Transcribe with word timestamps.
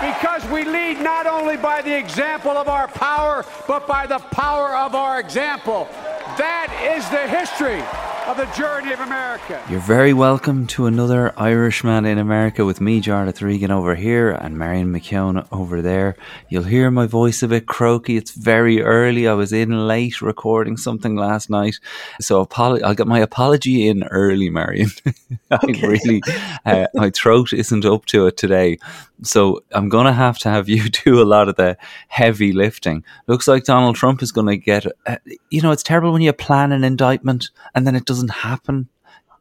because 0.00 0.44
we 0.50 0.64
lead 0.64 1.00
not 1.00 1.26
only 1.26 1.56
by 1.56 1.82
the 1.82 1.96
example 1.96 2.52
of 2.52 2.68
our 2.68 2.88
power, 2.88 3.44
but 3.66 3.86
by 3.86 4.06
the 4.06 4.18
power 4.18 4.76
of 4.76 4.94
our 4.94 5.20
example. 5.20 5.88
That 6.36 6.68
is 6.96 7.08
the 7.10 7.28
history 7.28 7.82
of 8.26 8.38
the 8.38 8.46
journey 8.56 8.90
of 8.90 9.00
America. 9.00 9.62
You're 9.68 9.80
very 9.80 10.14
welcome 10.14 10.66
to 10.68 10.86
another 10.86 11.38
Irishman 11.38 12.06
in 12.06 12.16
America 12.16 12.64
with 12.64 12.80
me, 12.80 13.02
Jarlath 13.02 13.42
Regan, 13.42 13.70
over 13.70 13.94
here, 13.94 14.30
and 14.30 14.56
Marion 14.56 14.90
McKeone 14.90 15.46
over 15.52 15.82
there. 15.82 16.16
You'll 16.48 16.62
hear 16.62 16.90
my 16.90 17.06
voice 17.06 17.42
a 17.42 17.48
bit 17.48 17.66
croaky. 17.66 18.16
It's 18.16 18.30
very 18.30 18.80
early. 18.80 19.28
I 19.28 19.34
was 19.34 19.52
in 19.52 19.86
late 19.86 20.22
recording 20.22 20.78
something 20.78 21.16
last 21.16 21.50
night, 21.50 21.76
so 22.18 22.48
I'll 22.56 22.94
get 22.94 23.06
my 23.06 23.18
apology 23.18 23.88
in 23.88 24.04
early, 24.04 24.48
Marion. 24.48 24.90
I 25.50 25.58
really, 25.82 26.22
uh, 26.64 26.86
my 26.94 27.10
throat 27.10 27.52
isn't 27.52 27.84
up 27.84 28.06
to 28.06 28.26
it 28.26 28.38
today, 28.38 28.78
so 29.22 29.62
I'm 29.72 29.88
gonna 29.88 30.12
have 30.12 30.38
to 30.38 30.48
have 30.48 30.68
you 30.68 30.88
do 31.04 31.20
a 31.20 31.24
lot 31.24 31.48
of 31.48 31.56
the 31.56 31.76
heavy 32.08 32.52
lifting. 32.52 33.04
Looks 33.26 33.48
like 33.48 33.64
Donald 33.64 33.96
Trump 33.96 34.22
is 34.22 34.32
gonna 34.32 34.56
get. 34.56 34.86
Uh, 35.06 35.16
you 35.50 35.60
know, 35.60 35.72
it's 35.72 35.82
terrible 35.82 36.12
when 36.12 36.22
you 36.22 36.32
plan 36.32 36.72
an 36.72 36.84
indictment 36.84 37.50
and 37.74 37.86
then 37.86 37.94
it 37.94 38.04
doesn't 38.04 38.13
happen. 38.30 38.88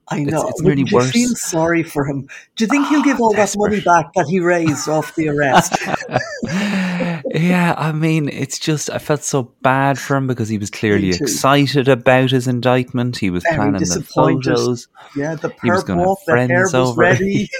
I 0.09 0.23
know. 0.23 0.41
It's, 0.41 0.59
it's 0.59 0.63
really 0.63 0.85
worse. 0.91 1.11
feel 1.11 1.29
sorry 1.29 1.81
for 1.81 2.05
him. 2.05 2.27
Do 2.55 2.63
you 2.63 2.67
think 2.67 2.87
he'll 2.87 2.99
ah, 2.99 3.03
give 3.03 3.21
all 3.21 3.33
that 3.33 3.53
money 3.57 3.79
back 3.79 4.13
that 4.13 4.27
he 4.27 4.39
raised 4.39 4.89
off 4.89 5.15
the 5.15 5.29
arrest? 5.29 5.77
yeah, 7.33 7.73
I 7.77 7.91
mean, 7.93 8.27
it's 8.29 8.59
just 8.59 8.89
I 8.89 8.97
felt 8.97 9.23
so 9.23 9.53
bad 9.61 9.97
for 9.97 10.17
him 10.17 10.27
because 10.27 10.49
he 10.49 10.57
was 10.57 10.69
clearly 10.69 11.09
excited 11.09 11.87
about 11.87 12.31
his 12.31 12.47
indictment. 12.47 13.17
He 13.17 13.29
was 13.29 13.43
Very 13.43 13.55
planning 13.55 13.79
the 13.79 14.03
photos. 14.03 14.87
Yeah, 15.15 15.35
the 15.35 15.49
purple, 15.49 16.19
the 16.27 16.47
hair 16.47 16.63
was 16.63 16.73
over. 16.73 16.99
ready. 16.99 17.49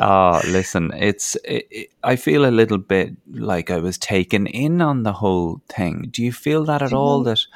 oh, 0.00 0.40
listen, 0.46 0.92
it's. 0.94 1.36
It, 1.44 1.68
it, 1.70 1.90
I 2.02 2.16
feel 2.16 2.46
a 2.46 2.50
little 2.50 2.78
bit 2.78 3.14
like 3.30 3.70
I 3.70 3.78
was 3.78 3.98
taken 3.98 4.46
in 4.46 4.80
on 4.80 5.02
the 5.02 5.12
whole 5.12 5.60
thing. 5.68 6.08
Do 6.10 6.22
you 6.22 6.32
feel 6.32 6.64
that 6.64 6.82
at 6.82 6.90
you 6.90 6.96
all? 6.96 7.22
Know, 7.22 7.24
that 7.24 7.46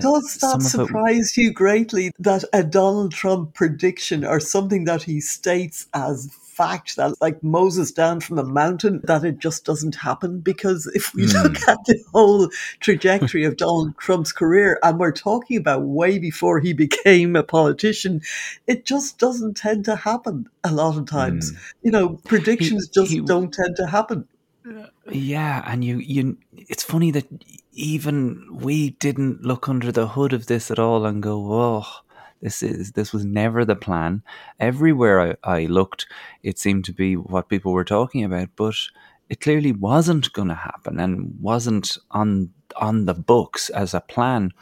does 0.00 0.36
that 0.38 0.62
surprise 0.62 1.32
it, 1.36 1.40
you 1.40 1.52
greatly 1.52 2.12
that 2.18 2.44
a 2.52 2.62
Donald 2.62 3.12
Trump 3.12 3.54
prediction 3.54 4.24
or 4.24 4.40
something 4.40 4.84
that 4.84 5.04
he 5.04 5.20
states 5.20 5.86
as 5.94 6.28
fact 6.56 6.96
that 6.96 7.20
like 7.20 7.42
Moses 7.42 7.92
down 7.92 8.20
from 8.20 8.36
the 8.36 8.44
mountain 8.44 9.02
that 9.04 9.24
it 9.24 9.38
just 9.38 9.64
doesn't 9.64 9.94
happen 9.96 10.40
because 10.40 10.86
if 10.94 11.14
we 11.14 11.24
mm. 11.26 11.42
look 11.42 11.68
at 11.68 11.78
the 11.86 12.02
whole 12.12 12.48
trajectory 12.80 13.44
of 13.44 13.58
Donald 13.58 13.96
Trump's 13.98 14.32
career 14.32 14.78
and 14.82 14.98
we're 14.98 15.12
talking 15.12 15.58
about 15.58 15.82
way 15.82 16.18
before 16.18 16.60
he 16.60 16.72
became 16.86 17.36
a 17.36 17.42
politician 17.42 18.22
it 18.66 18.86
just 18.86 19.18
doesn't 19.18 19.56
tend 19.56 19.84
to 19.84 19.96
happen 19.96 20.48
a 20.64 20.72
lot 20.72 20.96
of 20.96 21.06
times 21.06 21.52
mm. 21.52 21.58
you 21.82 21.90
know 21.90 22.20
predictions 22.24 22.86
he, 22.86 23.00
just 23.00 23.12
he, 23.12 23.20
don't 23.20 23.52
tend 23.52 23.76
to 23.76 23.86
happen 23.86 24.26
yeah 25.10 25.62
and 25.66 25.84
you 25.84 25.98
you 25.98 26.36
it's 26.52 26.82
funny 26.82 27.10
that 27.10 27.26
even 27.72 28.48
we 28.50 28.90
didn't 28.90 29.42
look 29.42 29.68
under 29.68 29.92
the 29.92 30.08
hood 30.08 30.32
of 30.32 30.46
this 30.46 30.70
at 30.70 30.78
all 30.78 31.04
and 31.04 31.22
go 31.22 31.52
oh 31.52 31.86
this 32.40 32.62
is 32.62 32.92
this 32.92 33.12
was 33.12 33.24
never 33.24 33.64
the 33.64 33.76
plan. 33.76 34.22
Everywhere 34.60 35.36
I, 35.44 35.58
I 35.58 35.66
looked, 35.66 36.06
it 36.42 36.58
seemed 36.58 36.84
to 36.86 36.92
be 36.92 37.16
what 37.16 37.48
people 37.48 37.72
were 37.72 37.84
talking 37.84 38.24
about, 38.24 38.48
but 38.56 38.76
it 39.28 39.40
clearly 39.40 39.72
wasn't 39.72 40.32
going 40.32 40.48
to 40.48 40.54
happen 40.54 41.00
and 41.00 41.34
wasn't 41.40 41.96
on 42.10 42.50
on 42.76 43.06
the 43.06 43.14
books 43.14 43.70
as 43.70 43.94
a 43.94 44.00
plan. 44.00 44.52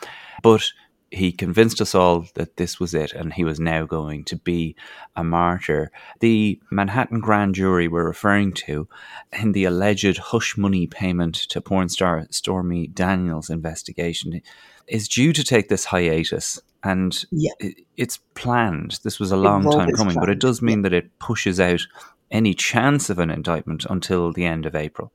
But 0.43 0.71
he 1.15 1.31
convinced 1.31 1.81
us 1.81 1.95
all 1.95 2.27
that 2.35 2.57
this 2.57 2.81
was 2.81 2.93
it 2.93 3.13
and 3.13 3.33
he 3.33 3.45
was 3.45 3.61
now 3.61 3.85
going 3.85 4.25
to 4.25 4.37
be 4.37 4.75
a 5.15 5.23
martyr. 5.23 5.91
The 6.21 6.61
Manhattan 6.71 7.21
grand 7.21 7.55
jury 7.55 7.87
we're 7.89 8.05
referring 8.05 8.53
to 8.55 8.89
in 9.33 9.53
the 9.53 9.65
alleged 9.65 10.19
hush 10.19 10.57
money 10.57 10.87
payment 10.87 11.35
to 11.35 11.61
porn 11.61 11.89
star 11.89 12.27
Stormy 12.31 12.89
Daniels 12.89 13.49
investigation 13.49 14.41
is 14.89 15.09
due 15.09 15.33
to 15.33 15.45
take 15.45 15.69
this 15.69 15.87
hiatus 15.87 16.61
and 16.85 17.25
yeah. 17.31 17.53
it's 17.97 18.19
planned. 18.35 19.01
This 19.03 19.19
was 19.19 19.33
a 19.33 19.37
long 19.37 19.65
time 19.65 19.91
coming, 19.93 20.15
planned. 20.15 20.21
but 20.21 20.31
it 20.31 20.39
does 20.39 20.61
mean 20.63 20.79
yeah. 20.79 20.83
that 20.83 20.93
it 20.93 21.19
pushes 21.19 21.59
out 21.59 21.81
any 22.31 22.55
chance 22.55 23.11
of 23.11 23.19
an 23.19 23.31
indictment 23.31 23.85
until 23.89 24.33
the 24.33 24.45
end 24.45 24.67
of 24.67 24.75
April. 24.75 25.13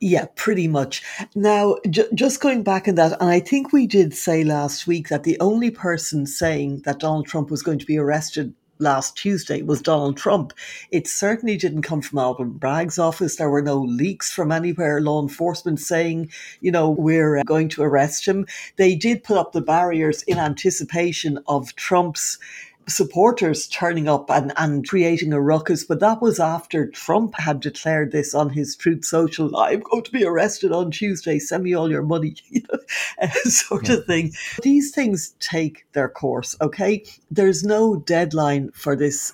Yeah, 0.00 0.26
pretty 0.36 0.68
much. 0.68 1.02
Now, 1.34 1.76
j- 1.88 2.08
just 2.14 2.40
going 2.40 2.62
back 2.62 2.86
on 2.86 2.96
that, 2.96 3.18
and 3.20 3.30
I 3.30 3.40
think 3.40 3.72
we 3.72 3.86
did 3.86 4.14
say 4.14 4.44
last 4.44 4.86
week 4.86 5.08
that 5.08 5.22
the 5.22 5.38
only 5.40 5.70
person 5.70 6.26
saying 6.26 6.82
that 6.84 6.98
Donald 6.98 7.26
Trump 7.26 7.50
was 7.50 7.62
going 7.62 7.78
to 7.78 7.86
be 7.86 7.96
arrested 7.96 8.54
last 8.78 9.16
Tuesday 9.16 9.62
was 9.62 9.82
Donald 9.82 10.16
Trump. 10.16 10.52
It 10.90 11.06
certainly 11.06 11.56
didn't 11.56 11.82
come 11.82 12.02
from 12.02 12.18
Alvin 12.18 12.50
Bragg's 12.50 12.98
office. 12.98 13.36
There 13.36 13.50
were 13.50 13.62
no 13.62 13.78
leaks 13.78 14.32
from 14.32 14.52
anywhere, 14.52 15.00
law 15.00 15.22
enforcement 15.22 15.80
saying, 15.80 16.30
you 16.60 16.70
know, 16.70 16.90
we're 16.90 17.38
uh, 17.38 17.42
going 17.44 17.68
to 17.70 17.82
arrest 17.82 18.26
him. 18.26 18.46
They 18.76 18.94
did 18.94 19.24
put 19.24 19.38
up 19.38 19.52
the 19.52 19.60
barriers 19.60 20.22
in 20.22 20.38
anticipation 20.38 21.38
of 21.46 21.74
Trump's 21.76 22.38
supporters 22.88 23.66
turning 23.66 24.08
up 24.08 24.30
and, 24.30 24.52
and 24.56 24.88
creating 24.88 25.32
a 25.32 25.40
ruckus. 25.40 25.84
But 25.84 26.00
that 26.00 26.22
was 26.22 26.38
after 26.38 26.86
Trump 26.88 27.34
had 27.34 27.60
declared 27.60 28.12
this 28.12 28.34
on 28.34 28.50
his 28.50 28.76
Truth 28.76 29.04
Social 29.04 29.56
I'm 29.56 29.80
going 29.80 30.02
to 30.04 30.12
be 30.12 30.24
arrested 30.24 30.72
on 30.72 30.90
Tuesday, 30.90 31.38
send 31.38 31.64
me 31.64 31.74
all 31.74 31.90
your 31.90 32.02
money, 32.02 32.36
you 32.48 32.62
know, 32.72 33.28
sort 33.44 33.88
of 33.88 34.06
thing. 34.06 34.32
These 34.62 34.92
things 34.92 35.34
take 35.40 35.86
their 35.92 36.08
course, 36.08 36.56
okay? 36.60 37.04
There's 37.30 37.64
no 37.64 37.96
deadline 37.96 38.70
for 38.72 38.94
this. 38.94 39.32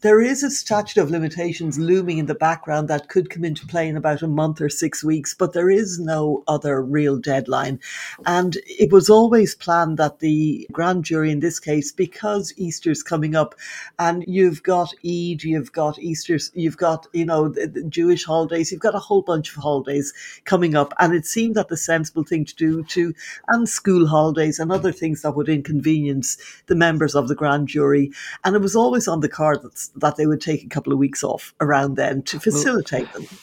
There 0.00 0.20
is 0.20 0.42
a 0.42 0.50
statute 0.50 1.00
of 1.00 1.10
limitations 1.10 1.78
looming 1.78 2.18
in 2.18 2.26
the 2.26 2.34
background 2.34 2.88
that 2.88 3.08
could 3.08 3.30
come 3.30 3.44
into 3.44 3.66
play 3.66 3.88
in 3.88 3.96
about 3.96 4.22
a 4.22 4.26
month 4.28 4.60
or 4.60 4.68
six 4.68 5.04
weeks, 5.04 5.34
but 5.34 5.52
there 5.52 5.70
is 5.70 5.98
no 5.98 6.42
other 6.48 6.82
real 6.82 7.18
deadline. 7.18 7.78
And 8.26 8.56
it 8.66 8.92
was 8.92 9.08
always 9.08 9.54
planned 9.54 9.98
that 9.98 10.18
the 10.18 10.66
grand 10.72 11.04
jury 11.04 11.30
in 11.30 11.40
this 11.40 11.60
case, 11.60 11.92
because 11.92 12.52
East 12.56 12.79
Easter's 12.80 13.02
coming 13.02 13.34
up, 13.34 13.54
and 13.98 14.24
you've 14.26 14.62
got 14.62 14.94
Eid, 15.04 15.42
you've 15.42 15.70
got 15.70 15.98
Easter's, 15.98 16.50
you've 16.54 16.78
got 16.78 17.06
you 17.12 17.26
know 17.26 17.46
the, 17.48 17.66
the 17.66 17.82
Jewish 17.82 18.24
holidays, 18.24 18.72
you've 18.72 18.80
got 18.80 18.94
a 18.94 18.98
whole 18.98 19.20
bunch 19.20 19.54
of 19.54 19.62
holidays 19.62 20.14
coming 20.46 20.74
up, 20.74 20.94
and 20.98 21.14
it 21.14 21.26
seemed 21.26 21.56
that 21.56 21.68
the 21.68 21.76
sensible 21.76 22.24
thing 22.24 22.46
to 22.46 22.56
do 22.56 22.82
to 22.84 23.12
and 23.48 23.68
school 23.68 24.06
holidays 24.06 24.58
and 24.58 24.72
other 24.72 24.92
things 24.92 25.20
that 25.20 25.36
would 25.36 25.50
inconvenience 25.50 26.38
the 26.68 26.74
members 26.74 27.14
of 27.14 27.28
the 27.28 27.34
grand 27.34 27.68
jury, 27.68 28.10
and 28.44 28.56
it 28.56 28.62
was 28.62 28.74
always 28.74 29.06
on 29.06 29.20
the 29.20 29.28
card 29.28 29.60
that, 29.60 29.88
that 29.96 30.16
they 30.16 30.26
would 30.26 30.40
take 30.40 30.64
a 30.64 30.68
couple 30.68 30.94
of 30.94 30.98
weeks 30.98 31.22
off 31.22 31.52
around 31.60 31.96
then 31.96 32.22
to 32.22 32.40
facilitate 32.40 33.12
well, 33.12 33.24
them. 33.24 33.38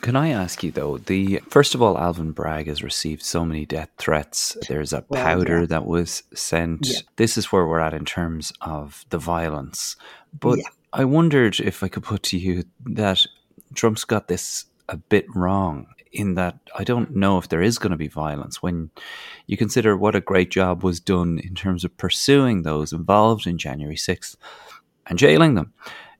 Can 0.00 0.16
I 0.16 0.28
ask 0.28 0.62
you 0.62 0.70
though? 0.70 0.98
The 0.98 1.40
first 1.48 1.74
of 1.74 1.82
all, 1.82 1.98
Alvin 1.98 2.32
Bragg 2.32 2.66
has 2.66 2.82
received 2.82 3.22
so 3.22 3.44
many 3.44 3.66
death 3.66 3.90
threats. 3.98 4.56
There's 4.68 4.92
a 4.92 5.02
powder 5.02 5.52
well, 5.52 5.60
yeah. 5.60 5.66
that 5.66 5.86
was 5.86 6.22
sent. 6.34 6.86
Yeah. 6.86 7.00
This 7.16 7.36
is 7.36 7.46
where 7.46 7.66
we're 7.66 7.80
at 7.80 7.94
in 7.94 8.04
terms 8.04 8.52
of 8.60 9.04
the 9.10 9.18
violence. 9.18 9.96
But 10.38 10.58
yeah. 10.58 10.68
I 10.92 11.04
wondered 11.04 11.58
if 11.60 11.82
I 11.82 11.88
could 11.88 12.02
put 12.02 12.22
to 12.24 12.38
you 12.38 12.64
that 12.84 13.26
Trump's 13.74 14.04
got 14.04 14.28
this 14.28 14.66
a 14.88 14.96
bit 14.96 15.26
wrong 15.34 15.86
in 16.12 16.34
that 16.34 16.58
I 16.76 16.84
don't 16.84 17.14
know 17.14 17.38
if 17.38 17.48
there 17.48 17.62
is 17.62 17.78
going 17.78 17.90
to 17.90 17.96
be 17.96 18.08
violence 18.08 18.62
when 18.62 18.90
you 19.46 19.56
consider 19.56 19.96
what 19.96 20.14
a 20.14 20.20
great 20.20 20.50
job 20.50 20.82
was 20.82 21.00
done 21.00 21.38
in 21.38 21.54
terms 21.54 21.84
of 21.84 21.96
pursuing 21.96 22.62
those 22.62 22.92
involved 22.92 23.46
in 23.46 23.58
January 23.58 23.96
6th 23.96 24.36
and 25.06 25.18
jailing 25.18 25.54
them. 25.54 25.72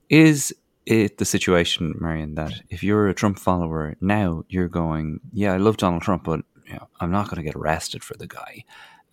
Is 0.09 0.53
it 0.89 1.17
the 1.17 1.25
situation, 1.25 1.95
Marion, 1.99 2.35
that 2.35 2.53
if 2.69 2.83
you're 2.83 3.07
a 3.07 3.13
Trump 3.13 3.39
follower 3.39 3.95
now, 4.01 4.43
you're 4.49 4.67
going, 4.67 5.19
yeah, 5.31 5.53
I 5.53 5.57
love 5.57 5.77
Donald 5.77 6.01
Trump, 6.01 6.23
but 6.23 6.41
you 6.67 6.73
know, 6.73 6.87
I'm 6.99 7.11
not 7.11 7.27
going 7.29 7.37
to 7.37 7.43
get 7.43 7.55
arrested 7.55 8.03
for 8.03 8.15
the 8.17 8.27
guy. 8.27 8.63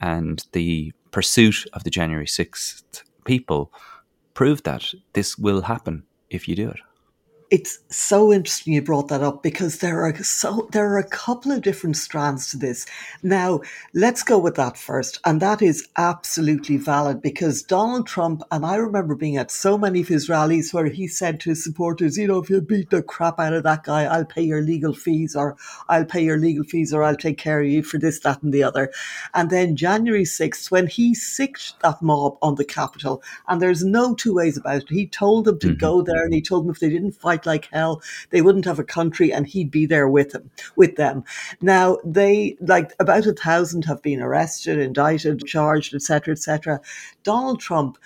and 0.01 0.45
the 0.53 0.93
pursuit 1.11 1.67
of 1.73 1.85
the 1.85 1.91
January 1.91 2.27
6th 2.27 3.03
people 3.25 3.73
proved 4.35 4.65
that 4.65 4.93
this 5.15 5.39
will 5.39 5.63
happen 5.63 6.05
if 6.31 6.49
you 6.49 6.55
do 6.55 6.69
it 6.69 6.81
it's 7.51 7.79
so 7.91 8.33
interesting 8.33 8.73
you 8.73 8.83
brought 8.83 9.09
that 9.09 9.23
up 9.23 9.43
because 9.43 9.79
there 9.79 10.03
are 10.03 10.15
so 10.23 10.69
there 10.73 10.93
are 10.93 10.99
a 10.99 11.09
couple 11.09 11.53
of 11.53 11.63
different 11.63 11.97
strands 11.97 12.51
to 12.51 12.57
this. 12.57 12.87
Now, 13.23 13.61
let's 13.95 14.23
go 14.23 14.39
with 14.39 14.57
that 14.57 14.77
first, 14.77 15.21
and 15.25 15.41
that 15.41 15.63
is 15.63 15.89
absolutely 15.97 16.77
valid 16.77 17.23
because 17.23 17.63
Donald 17.63 18.07
Trump 18.07 18.43
and 18.51 18.67
I 18.67 18.77
remember 18.77 19.15
being 19.15 19.37
at 19.37 19.51
so 19.51 19.79
many 19.79 20.01
of 20.01 20.09
his 20.09 20.29
rallies 20.29 20.75
where 20.75 20.87
he 20.87 21.07
said 21.07 21.41
to 21.41 21.51
his 21.51 21.63
supporters, 21.63 22.19
you 22.19 22.27
know, 22.27 22.39
if 22.39 22.51
you 22.51 22.61
beat 22.61 22.91
the 22.91 23.03
crap 23.03 23.39
out 23.39 23.53
of 23.53 23.63
that 23.63 23.85
guy, 23.85 24.05
I'll 24.05 24.25
pay 24.25 24.43
your 24.43 24.63
legal 24.63 24.93
fees 24.93 25.37
or 25.37 25.57
I'll 25.89 26.05
pay 26.05 26.25
your 26.25 26.39
legal 26.39 26.65
fees 26.65 26.93
or 26.93 27.03
I'll 27.03 27.17
take 27.17 27.39
care 27.39 27.61
of 27.61 27.69
you 27.69 27.83
for 27.83 27.99
this, 27.99 28.21
that, 28.21 28.43
and 28.43 28.53
the 28.53 28.65
other. 28.65 28.91
And 29.35 29.51
then 29.51 29.77
January 29.77 30.25
6th, 30.25 30.71
when 30.71 30.87
he 30.87 31.15
sicked 31.15 31.81
that 31.81 32.03
mob 32.03 32.39
on 32.43 32.57
the 32.57 32.65
Capitol, 32.65 33.23
and 33.49 33.61
there's 33.61 33.85
no 33.85 34.15
two 34.15 34.35
ways 34.35 34.57
about 34.57 34.83
it, 34.83 34.89
he 34.89 35.07
told 35.07 35.45
them 35.45 35.59
to 35.61 35.69
mm-hmm. 35.69 35.79
go 35.79 36.03
there 36.03 36.25
and 36.25 36.35
he 36.35 36.43
told 36.43 36.65
them 36.65 36.71
if 36.71 36.81
they 36.81 36.91
didn't 36.91 37.13
fight 37.13 37.46
like 37.47 37.69
hell. 37.73 38.03
They 38.31 38.43
wouldn't 38.43 38.65
have 38.65 38.79
a 38.79 38.85
country, 38.85 39.33
and 39.33 39.47
he'd 39.47 39.71
be 39.71 39.87
there 39.87 40.09
with 40.09 40.31
them. 40.31 40.51
With 40.77 40.97
them. 40.97 41.25
Now 41.61 41.99
they 42.05 42.57
like 42.61 42.95
about 42.99 43.27
a 43.27 43.33
thousand 43.33 43.85
have 43.87 44.03
been 44.03 44.21
arrested, 44.21 44.79
indicted, 44.79 45.45
charged, 45.47 45.95
etc., 45.95 46.33
etc. 46.33 46.81
Donald 47.23 47.61
Trump 47.61 47.99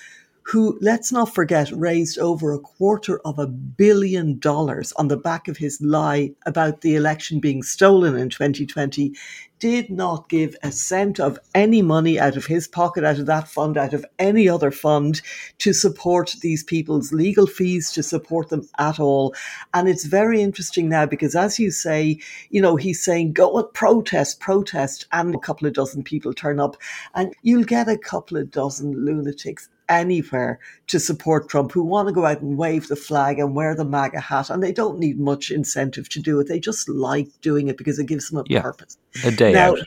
who, 0.43 0.79
let's 0.81 1.13
not 1.13 1.35
forget, 1.35 1.71
raised 1.73 2.19
over 2.19 2.53
a 2.53 2.59
quarter 2.59 3.21
of 3.25 3.39
a 3.39 3.47
billion 3.47 4.39
dollars 4.39 4.93
on 4.93 5.09
the 5.09 5.17
back 5.17 5.49
of 5.49 5.57
his 5.57 5.81
lie 5.81 6.33
about 6.47 6.81
the 6.81 6.97
election 6.97 7.41
being 7.41 7.63
stolen 7.63 8.17
in 8.17 8.29
2020, 8.29 9.15
did 9.61 9.91
not 9.91 10.29
give 10.31 10.57
a 10.63 10.73
cent 10.73 11.21
of 11.21 11.39
any 11.55 11.83
money 11.83 12.19
out 12.19 12.37
of 12.37 12.47
his 12.47 12.67
pocket, 12.67 13.05
out 13.05 13.19
of 13.19 13.27
that 13.27 13.47
fund, 13.47 13.77
out 13.77 13.93
of 13.93 14.05
any 14.19 14.49
other 14.49 14.71
fund 14.71 15.21
to 15.59 15.73
support 15.73 16.35
these 16.41 16.65
people's 16.65 17.13
legal 17.13 17.47
fees, 17.47 17.93
to 17.93 18.03
support 18.03 18.49
them 18.49 18.67
at 18.79 18.99
all. 18.99 19.35
And 19.75 19.87
it's 19.87 20.07
very 20.07 20.41
interesting 20.41 20.89
now 20.89 21.05
because, 21.05 21.37
as 21.37 21.59
you 21.59 21.71
say, 21.71 22.19
you 22.49 22.63
know, 22.63 22.77
he's 22.77 23.05
saying, 23.05 23.35
go 23.35 23.59
and 23.59 23.73
protest, 23.75 24.41
protest, 24.41 25.07
and 25.13 25.35
a 25.35 25.39
couple 25.39 25.67
of 25.69 25.75
dozen 25.75 26.03
people 26.03 26.33
turn 26.33 26.59
up, 26.59 26.77
and 27.15 27.35
you'll 27.43 27.65
get 27.65 27.89
a 27.89 27.99
couple 27.99 28.39
of 28.39 28.51
dozen 28.51 29.05
lunatics 29.05 29.69
anywhere 29.91 30.59
to 30.87 30.99
support 30.99 31.51
Trump 31.51 31.73
who 31.73 31.83
want 31.83 32.09
to 32.09 32.15
go 32.15 32.25
out 32.25 32.41
and 32.41 32.57
wave 32.57 32.89
the 32.89 32.97
flag 32.97 33.39
and 33.39 33.55
wear 33.55 33.75
the 33.75 33.85
MAGA 33.85 34.21
hat, 34.21 34.49
and 34.49 34.63
they 34.63 34.73
don't 34.73 34.99
need 34.99 35.21
much 35.21 35.51
incentive 35.51 36.09
to 36.11 36.21
do 36.21 36.41
it. 36.41 36.49
They 36.49 36.61
just 36.61 36.89
like 36.89 37.29
doing 37.43 37.69
it 37.69 37.77
because 37.77 37.99
it 37.99 38.07
gives 38.07 38.31
them 38.31 38.39
a 38.39 38.45
yeah, 38.49 38.63
purpose. 38.63 38.97
A 39.25 39.31
day 39.31 39.53
now, 39.53 39.73
out. 39.73 39.79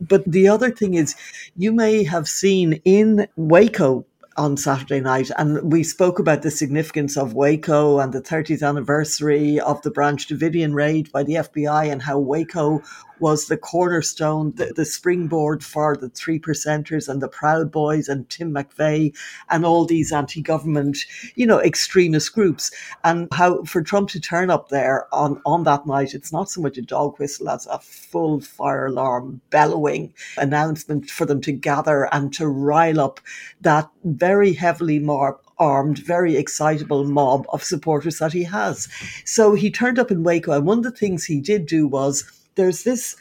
But 0.00 0.24
the 0.24 0.48
other 0.48 0.70
thing 0.70 0.94
is, 0.94 1.14
you 1.56 1.72
may 1.72 2.04
have 2.04 2.28
seen 2.28 2.80
in 2.84 3.26
Waco 3.36 4.06
on 4.38 4.56
Saturday 4.56 5.00
night. 5.00 5.30
And 5.36 5.70
we 5.72 5.82
spoke 5.82 6.18
about 6.18 6.42
the 6.42 6.50
significance 6.50 7.16
of 7.16 7.34
Waco 7.34 7.98
and 7.98 8.12
the 8.12 8.22
30th 8.22 8.66
anniversary 8.66 9.58
of 9.58 9.82
the 9.82 9.90
Branch 9.90 10.26
Davidian 10.26 10.74
raid 10.74 11.10
by 11.10 11.24
the 11.24 11.34
FBI 11.34 11.90
and 11.90 12.00
how 12.00 12.18
Waco 12.18 12.80
was 13.20 13.46
the 13.46 13.56
cornerstone, 13.56 14.52
the, 14.56 14.72
the 14.74 14.84
springboard 14.84 15.64
for 15.64 15.96
the 15.96 16.08
three 16.10 16.38
percenters 16.38 17.08
and 17.08 17.20
the 17.20 17.28
Proud 17.28 17.70
Boys 17.70 18.08
and 18.08 18.28
Tim 18.28 18.54
McVeigh 18.54 19.16
and 19.50 19.64
all 19.64 19.84
these 19.84 20.12
anti 20.12 20.40
government, 20.40 20.98
you 21.34 21.46
know, 21.46 21.60
extremist 21.60 22.32
groups. 22.32 22.70
And 23.04 23.28
how 23.32 23.64
for 23.64 23.82
Trump 23.82 24.10
to 24.10 24.20
turn 24.20 24.50
up 24.50 24.68
there 24.68 25.12
on, 25.12 25.40
on 25.44 25.64
that 25.64 25.86
night, 25.86 26.14
it's 26.14 26.32
not 26.32 26.50
so 26.50 26.60
much 26.60 26.78
a 26.78 26.82
dog 26.82 27.18
whistle 27.18 27.50
as 27.50 27.66
a 27.66 27.78
full 27.78 28.40
fire 28.40 28.86
alarm 28.86 29.40
bellowing 29.50 30.14
announcement 30.36 31.10
for 31.10 31.24
them 31.24 31.40
to 31.42 31.52
gather 31.52 32.08
and 32.12 32.32
to 32.34 32.46
rile 32.46 33.00
up 33.00 33.20
that 33.60 33.90
very 34.04 34.27
heavily 34.54 34.98
mob, 34.98 35.40
armed, 35.58 35.98
very 35.98 36.36
excitable 36.36 37.04
mob 37.04 37.46
of 37.52 37.62
supporters 37.62 38.18
that 38.18 38.32
he 38.32 38.44
has. 38.44 38.88
So 39.24 39.54
he 39.54 39.70
turned 39.70 39.98
up 39.98 40.10
in 40.10 40.22
Waco, 40.22 40.52
and 40.52 40.66
one 40.66 40.78
of 40.78 40.84
the 40.84 40.90
things 40.90 41.24
he 41.24 41.40
did 41.40 41.66
do 41.66 41.86
was 41.86 42.24
there's 42.54 42.84
this 42.84 43.16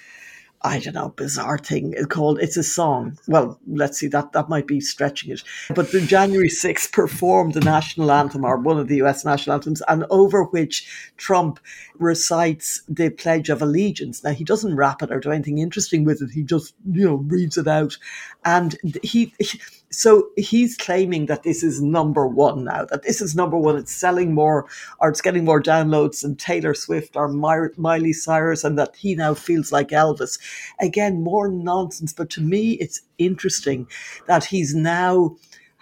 I 0.61 0.79
don't 0.79 0.95
know, 0.95 1.09
bizarre 1.09 1.59
thing 1.59 1.93
called 2.09 2.39
It's 2.39 2.57
a 2.57 2.63
Song. 2.63 3.17
Well, 3.27 3.59
let's 3.67 3.99
see, 3.99 4.07
that, 4.07 4.31
that 4.31 4.49
might 4.49 4.65
be 4.65 4.81
stretching 4.81 5.31
it. 5.31 5.43
But 5.75 5.91
the 5.91 6.01
January 6.01 6.49
6th 6.49 6.91
performed 6.91 7.53
the 7.53 7.61
national 7.61 8.11
anthem, 8.11 8.43
or 8.43 8.57
one 8.57 8.79
of 8.79 8.87
the 8.87 9.01
US 9.03 9.23
national 9.23 9.53
anthems, 9.53 9.83
and 9.87 10.05
over 10.09 10.43
which 10.43 11.11
Trump 11.17 11.59
recites 11.99 12.81
the 12.89 13.11
Pledge 13.11 13.49
of 13.49 13.61
Allegiance. 13.61 14.23
Now, 14.23 14.31
he 14.31 14.43
doesn't 14.43 14.75
rap 14.75 15.03
it 15.03 15.11
or 15.11 15.19
do 15.19 15.31
anything 15.31 15.59
interesting 15.59 16.03
with 16.03 16.23
it. 16.23 16.31
He 16.31 16.41
just, 16.41 16.73
you 16.91 17.05
know, 17.05 17.15
reads 17.15 17.57
it 17.57 17.67
out. 17.67 17.97
And 18.43 18.77
he, 19.03 19.33
he 19.39 19.61
so 19.89 20.29
he's 20.35 20.75
claiming 20.75 21.27
that 21.27 21.43
this 21.43 21.63
is 21.63 21.81
number 21.81 22.27
one 22.27 22.65
now, 22.65 22.85
that 22.85 23.03
this 23.03 23.21
is 23.21 23.35
number 23.35 23.57
one. 23.57 23.77
It's 23.77 23.93
selling 23.93 24.33
more 24.33 24.67
or 24.99 25.09
it's 25.09 25.21
getting 25.21 25.45
more 25.45 25.61
downloads 25.61 26.21
than 26.21 26.35
Taylor 26.35 26.73
Swift 26.73 27.15
or 27.15 27.29
Miley 27.29 28.13
Cyrus, 28.13 28.63
and 28.63 28.77
that 28.77 28.95
he 28.95 29.15
now 29.15 29.33
feels 29.33 29.71
like 29.71 29.89
Elvis. 29.89 30.39
Again, 30.79 31.23
more 31.23 31.47
nonsense. 31.49 32.11
But 32.11 32.29
to 32.31 32.41
me, 32.41 32.73
it's 32.73 33.01
interesting 33.17 33.87
that 34.27 34.43
he's 34.45 34.75
now 34.75 35.37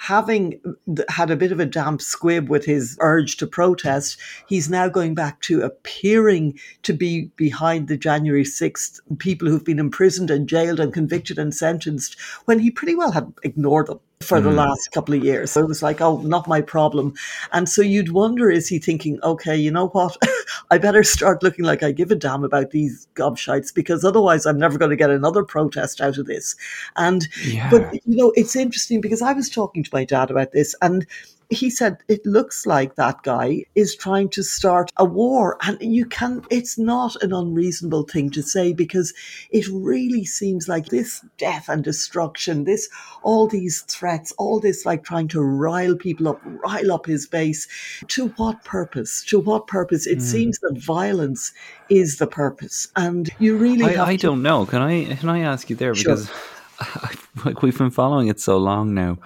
having 0.05 0.61
had 1.09 1.31
a 1.31 1.35
bit 1.35 1.51
of 1.51 1.59
a 1.59 1.65
damp 1.65 1.99
squib 1.99 2.47
with 2.47 2.63
his 2.63 2.95
urge 3.01 3.37
to 3.37 3.47
protest, 3.47 4.19
he's 4.47 4.69
now 4.69 4.87
going 4.87 5.15
back 5.15 5.41
to 5.41 5.63
appearing 5.63 6.59
to 6.83 6.93
be 6.93 7.31
behind 7.35 7.87
the 7.87 7.97
January 7.97 8.43
6th 8.43 8.99
people 9.17 9.47
who've 9.47 9.65
been 9.65 9.79
imprisoned 9.79 10.29
and 10.29 10.47
jailed 10.47 10.79
and 10.79 10.93
convicted 10.93 11.39
and 11.39 11.55
sentenced 11.55 12.19
when 12.45 12.59
he 12.59 12.69
pretty 12.69 12.93
well 12.93 13.13
had 13.13 13.33
ignored 13.41 13.87
them 13.87 13.99
for 14.25 14.41
the 14.41 14.49
mm. 14.49 14.55
last 14.55 14.91
couple 14.91 15.13
of 15.15 15.23
years. 15.23 15.51
So 15.51 15.61
it 15.61 15.67
was 15.67 15.83
like, 15.83 16.01
oh, 16.01 16.21
not 16.21 16.47
my 16.47 16.61
problem. 16.61 17.13
And 17.51 17.69
so 17.69 17.81
you'd 17.81 18.11
wonder, 18.11 18.49
is 18.49 18.67
he 18.67 18.79
thinking, 18.79 19.19
okay, 19.23 19.55
you 19.55 19.71
know 19.71 19.87
what? 19.89 20.17
I 20.71 20.77
better 20.77 21.03
start 21.03 21.43
looking 21.43 21.65
like 21.65 21.83
I 21.83 21.91
give 21.91 22.11
a 22.11 22.15
damn 22.15 22.43
about 22.43 22.71
these 22.71 23.07
gobshites 23.15 23.73
because 23.73 24.03
otherwise 24.03 24.45
I'm 24.45 24.59
never 24.59 24.77
going 24.77 24.91
to 24.91 24.97
get 24.97 25.09
another 25.09 25.43
protest 25.43 26.01
out 26.01 26.17
of 26.17 26.25
this. 26.25 26.55
And, 26.95 27.27
yeah. 27.43 27.69
but, 27.69 27.93
you 27.93 28.17
know, 28.17 28.33
it's 28.35 28.55
interesting 28.55 29.01
because 29.01 29.21
I 29.21 29.33
was 29.33 29.49
talking 29.49 29.83
to 29.83 29.89
my 29.93 30.05
dad 30.05 30.31
about 30.31 30.51
this 30.51 30.75
and 30.81 31.05
he 31.49 31.69
said 31.69 31.97
it 32.07 32.25
looks 32.25 32.65
like 32.65 32.95
that 32.95 33.21
guy 33.23 33.65
is 33.75 33.95
trying 33.95 34.29
to 34.29 34.43
start 34.43 34.91
a 34.97 35.05
war. 35.05 35.57
And 35.61 35.77
you 35.81 36.05
can 36.05 36.43
it's 36.49 36.77
not 36.77 37.15
an 37.21 37.33
unreasonable 37.33 38.03
thing 38.03 38.29
to 38.31 38.41
say 38.41 38.73
because 38.73 39.13
it 39.49 39.67
really 39.67 40.25
seems 40.25 40.67
like 40.67 40.87
this 40.87 41.23
death 41.37 41.69
and 41.69 41.83
destruction 41.83 42.63
this 42.63 42.89
all 43.23 43.47
these 43.47 43.81
threats 43.81 44.33
all 44.37 44.59
this 44.59 44.85
like 44.85 45.03
trying 45.03 45.27
to 45.29 45.41
rile 45.41 45.95
people 45.95 46.27
up 46.27 46.41
rile 46.43 46.91
up 46.91 47.05
his 47.05 47.27
base. 47.27 47.67
To 48.07 48.29
what 48.37 48.63
purpose? 48.63 49.23
To 49.25 49.39
what 49.39 49.67
purpose? 49.67 50.07
It 50.07 50.19
mm. 50.19 50.21
seems 50.21 50.59
that 50.59 50.77
violence 50.77 51.53
is 51.89 52.17
the 52.17 52.27
purpose 52.27 52.87
and 52.95 53.29
you 53.39 53.57
really 53.57 53.95
I, 53.95 54.11
I 54.11 54.15
to- 54.15 54.27
don't 54.27 54.41
know. 54.41 54.65
Can 54.65 54.81
i 54.81 55.15
can 55.15 55.29
i 55.29 55.39
ask 55.39 55.69
you 55.69 55.75
there? 55.75 55.93
Because 55.93 56.27
sure. 56.83 57.11
like 57.45 57.61
we've 57.61 57.77
been 57.77 57.91
following 57.91 58.27
it 58.27 58.39
so 58.39 58.57
long 58.57 58.93
now. 58.93 59.17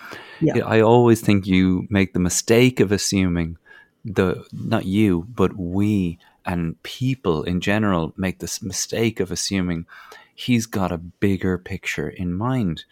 Yeah. 0.41 0.65
I 0.65 0.81
always 0.81 1.21
think 1.21 1.45
you 1.45 1.87
make 1.89 2.13
the 2.13 2.19
mistake 2.19 2.79
of 2.79 2.91
assuming 2.91 3.57
the 4.05 4.45
not 4.53 4.85
you, 4.85 5.27
but 5.33 5.55
we 5.57 6.17
and 6.45 6.81
people 6.83 7.43
in 7.43 7.61
general 7.61 8.13
make 8.17 8.39
this 8.39 8.61
mistake 8.61 9.19
of 9.19 9.31
assuming 9.31 9.85
he's 10.33 10.65
got 10.65 10.91
a 10.91 10.97
bigger 10.97 11.57
picture 11.57 12.09
in 12.09 12.33
mind 12.33 12.85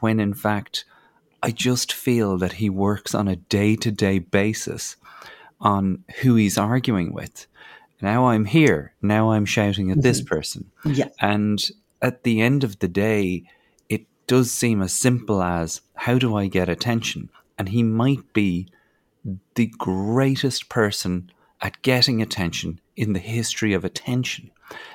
when 0.00 0.18
in 0.18 0.34
fact 0.34 0.84
I 1.42 1.50
just 1.50 1.92
feel 1.92 2.38
that 2.38 2.54
he 2.54 2.70
works 2.70 3.14
on 3.14 3.28
a 3.28 3.36
day-to-day 3.36 4.20
basis 4.20 4.96
on 5.60 6.02
who 6.22 6.36
he's 6.36 6.56
arguing 6.56 7.12
with. 7.12 7.46
Now 8.00 8.28
I'm 8.28 8.46
here. 8.46 8.94
Now 9.02 9.32
I'm 9.32 9.44
shouting 9.44 9.90
at 9.90 9.98
mm-hmm. 9.98 10.02
this 10.02 10.22
person. 10.22 10.70
Yeah. 10.86 11.08
And 11.20 11.62
at 12.00 12.22
the 12.22 12.40
end 12.40 12.64
of 12.64 12.78
the 12.78 12.88
day, 12.88 13.44
does 14.26 14.50
seem 14.50 14.82
as 14.82 14.92
simple 14.92 15.42
as 15.42 15.80
how 15.94 16.18
do 16.18 16.36
I 16.36 16.46
get 16.46 16.68
attention? 16.68 17.30
And 17.58 17.68
he 17.68 17.82
might 17.82 18.32
be 18.32 18.68
the 19.54 19.66
greatest 19.78 20.68
person 20.68 21.30
at 21.60 21.80
getting 21.82 22.20
attention 22.20 22.80
in 22.96 23.12
the 23.12 23.20
history 23.20 23.72
of 23.72 23.84
attention. 23.84 24.50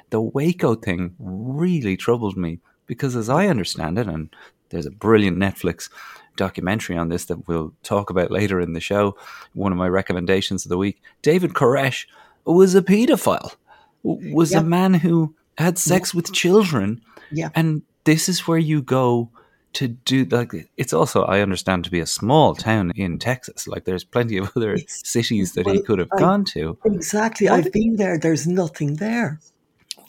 The 0.10 0.22
Waco 0.22 0.76
thing 0.76 1.16
really 1.20 1.98
troubled 1.98 2.38
me 2.38 2.60
because, 2.86 3.16
as 3.16 3.30
I 3.30 3.48
understand 3.48 3.98
it, 3.98 4.08
and 4.08 4.30
there's 4.70 4.86
a 4.86 4.92
brilliant 4.92 5.38
Netflix 5.38 5.90
documentary 6.36 6.98
on 6.98 7.10
this 7.10 7.26
that 7.26 7.48
we'll 7.48 7.74
talk 7.84 8.10
about 8.10 8.32
later 8.32 8.60
in 8.60 8.74
the 8.74 8.80
show, 8.80 9.16
one 9.54 9.72
of 9.72 9.78
my 9.78 9.88
recommendations 9.88 10.66
of 10.66 10.70
the 10.70 10.78
week, 10.78 11.02
David 11.22 11.54
Koresh 11.54 12.06
was 12.46 12.76
a 12.76 12.82
pedophile, 12.82 13.56
was 14.04 14.54
a 14.54 14.64
man 14.64 14.94
who 14.94 15.36
had 15.58 15.78
sex 15.78 16.14
with 16.14 16.32
children. 16.32 17.02
Yeah. 17.32 17.50
And 17.54 17.84
this 18.04 18.30
is 18.30 18.48
where 18.48 18.58
you 18.58 18.82
go 18.82 19.30
to 19.72 19.88
do 19.88 20.26
like 20.26 20.52
it's 20.78 20.94
also 20.94 21.24
I 21.24 21.42
understand 21.42 21.84
to 21.84 21.92
be 21.92 22.00
a 22.00 22.06
small 22.06 22.56
town 22.56 22.92
in 22.96 23.20
Texas. 23.20 23.68
Like 23.68 23.86
there's 23.86 24.04
plenty 24.04 24.38
of 24.38 24.52
other 24.56 24.74
it's, 24.74 25.08
cities 25.08 25.54
that 25.54 25.66
well, 25.66 25.76
he 25.76 25.82
could 25.82 26.00
have 26.00 26.10
I, 26.16 26.20
gone 26.20 26.46
to. 26.46 26.78
Exactly. 26.86 27.48
What 27.48 27.66
I've 27.66 27.72
been 27.72 27.98
there. 27.98 28.18
There's 28.18 28.48
nothing 28.48 28.96
there. 28.96 29.40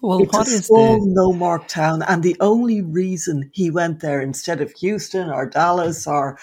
Well, 0.03 0.23
it's 0.23 0.33
what 0.33 0.49
a 0.49 0.51
is 0.51 0.67
small, 0.67 1.01
the 1.01 1.07
no 1.07 1.33
mark 1.33 1.69
town, 1.69 2.03
and 2.03 2.23
the 2.23 2.37
only 2.41 2.81
reason 2.81 3.51
he 3.53 3.71
went 3.71 4.01
there 4.01 4.21
instead 4.21 4.63
of 4.63 4.73
Houston 4.73 5.29
or 5.29 5.45
Dallas 5.45 6.07
or 6.07 6.39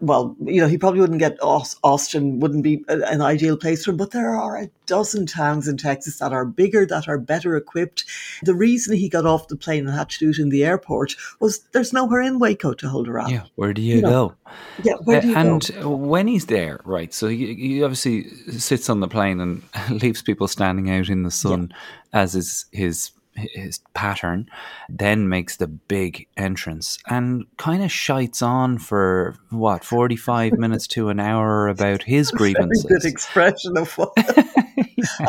well, 0.00 0.34
you 0.44 0.60
know, 0.60 0.66
he 0.66 0.78
probably 0.78 1.00
wouldn't 1.00 1.18
get 1.18 1.38
Austin, 1.42 2.40
wouldn't 2.40 2.64
be 2.64 2.84
an 2.88 3.20
ideal 3.20 3.56
place 3.56 3.84
for 3.84 3.90
him, 3.90 3.96
but 3.98 4.10
there 4.12 4.34
are 4.34 4.56
a 4.56 4.70
dozen 4.86 5.26
towns 5.26 5.68
in 5.68 5.76
Texas 5.76 6.18
that 6.18 6.32
are 6.32 6.44
bigger, 6.44 6.86
that 6.86 7.06
are 7.08 7.18
better 7.18 7.54
equipped. 7.56 8.04
The 8.42 8.54
reason 8.54 8.96
he 8.96 9.08
got 9.08 9.26
off 9.26 9.48
the 9.48 9.56
plane 9.56 9.86
and 9.86 9.96
had 9.96 10.08
to 10.10 10.18
do 10.18 10.30
it 10.30 10.38
in 10.38 10.48
the 10.48 10.64
airport 10.64 11.16
was 11.38 11.60
there's 11.72 11.92
nowhere 11.92 12.22
in 12.22 12.38
Waco 12.38 12.72
to 12.74 12.88
hold 12.88 13.08
a 13.08 13.12
rally. 13.12 13.34
Yeah, 13.34 13.44
where 13.56 13.72
do 13.72 13.82
you, 13.82 13.96
You 13.96 14.02
know, 14.02 14.08
go? 14.10 14.34
Yeah, 14.82 14.94
where 15.04 15.20
do 15.20 15.28
you 15.28 15.36
Uh, 15.36 15.38
and 15.38 15.70
go? 15.74 15.90
when 15.90 16.26
he's 16.26 16.46
there, 16.46 16.80
right? 16.84 17.12
So 17.12 17.28
he, 17.28 17.54
he 17.54 17.82
obviously 17.82 18.24
sits 18.58 18.88
on 18.88 19.00
the 19.00 19.08
plane 19.08 19.40
and 19.40 19.62
leaves 20.02 20.22
people 20.22 20.48
standing 20.48 20.90
out 20.90 21.08
in 21.08 21.22
the 21.22 21.30
sun, 21.30 21.72
as 22.12 22.34
is 22.34 22.64
his 22.72 23.10
his 23.34 23.80
pattern. 23.94 24.48
Then 24.88 25.28
makes 25.28 25.56
the 25.56 25.66
big 25.66 26.26
entrance 26.36 26.98
and 27.08 27.44
kind 27.56 27.82
of 27.82 27.90
shites 27.92 28.42
on 28.42 28.78
for 28.78 29.36
what 29.50 29.84
forty 29.84 30.16
five 30.16 30.52
minutes 30.58 30.86
to 30.88 31.08
an 31.08 31.20
hour 31.20 31.68
about 31.68 32.02
his 32.02 32.30
grievances. 32.30 32.84
good 32.84 33.04
expression 33.04 33.76
of 33.76 33.92
what, 33.98 34.12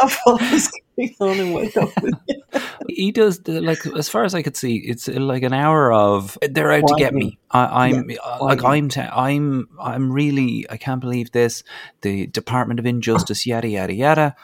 of 0.02 0.18
what 0.24 0.42
was 0.52 0.72
going 0.98 1.16
on 1.20 1.40
in 1.40 1.54
he 2.88 3.12
does 3.12 3.48
like 3.48 3.86
as 3.86 4.10
far 4.10 4.24
as 4.24 4.36
I 4.36 4.42
could 4.42 4.58
see, 4.58 4.78
it's 4.78 5.08
like 5.08 5.44
an 5.44 5.54
hour 5.54 5.92
of 5.92 6.38
they're 6.42 6.72
out 6.72 6.88
to 6.88 6.96
get 6.98 7.14
me. 7.14 7.40
I, 7.50 7.88
I'm 7.88 8.10
Yeah, 8.10 8.18
uh, 8.24 8.38
like. 8.42 8.64
I'm 8.64 8.90
t- 8.90 9.02
I'm 9.02 9.70
I'm 9.80 10.12
really 10.12 10.66
I 10.70 10.78
can't 10.78 11.02
believe 11.02 11.32
this. 11.32 11.64
The 12.02 12.28
Department 12.28 12.80
of 12.80 12.86
Injustice, 12.86 13.46
yada 13.46 13.68
yada 13.68 13.94
yada, 13.94 14.36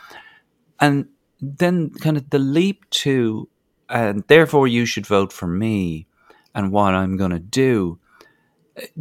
and 0.80 1.08
then 1.42 1.90
kind 1.92 2.18
of 2.18 2.30
the 2.30 2.40
leap 2.40 2.90
to 2.90 3.48
and 3.90 4.24
therefore 4.28 4.68
you 4.68 4.86
should 4.86 5.06
vote 5.06 5.32
for 5.32 5.48
me 5.48 6.08
and 6.54 6.72
what 6.72 6.94
I'm 6.94 7.16
going 7.18 7.32
to 7.32 7.40
do. 7.40 8.00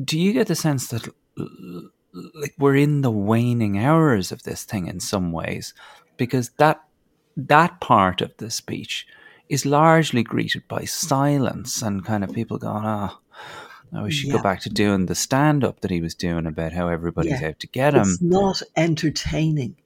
Do 0.04 0.18
you 0.18 0.32
get 0.32 0.46
the 0.46 0.54
sense 0.54 0.88
that 0.88 1.08
like 1.36 2.54
we're 2.58 2.76
in 2.76 3.02
the 3.02 3.10
waning 3.10 3.78
hours 3.78 4.32
of 4.32 4.42
this 4.44 4.64
thing 4.64 4.86
in 4.86 5.00
some 5.00 5.32
ways 5.32 5.74
because 6.16 6.50
that 6.58 6.82
that 7.36 7.80
part 7.80 8.20
of 8.22 8.32
the 8.38 8.50
speech 8.50 9.06
is 9.48 9.66
largely 9.66 10.22
greeted 10.22 10.66
by 10.68 10.84
silence 10.84 11.82
and 11.82 12.04
kind 12.04 12.24
of 12.24 12.32
people 12.32 12.56
going, 12.58 12.84
"Oh, 12.86 13.18
I 13.92 14.02
wish 14.02 14.22
he'd 14.22 14.28
Yeah. 14.28 14.36
go 14.38 14.42
back 14.42 14.60
to 14.62 14.70
doing 14.70 15.06
the 15.06 15.14
stand 15.14 15.62
up 15.62 15.80
that 15.80 15.90
he 15.90 16.00
was 16.00 16.14
doing 16.14 16.46
about 16.46 16.72
how 16.72 16.88
everybody's 16.88 17.40
Yeah. 17.40 17.48
out 17.48 17.60
to 17.60 17.66
get 17.66 17.94
him." 17.94 18.08
It's 18.08 18.22
not 18.22 18.62
entertaining. 18.76 19.76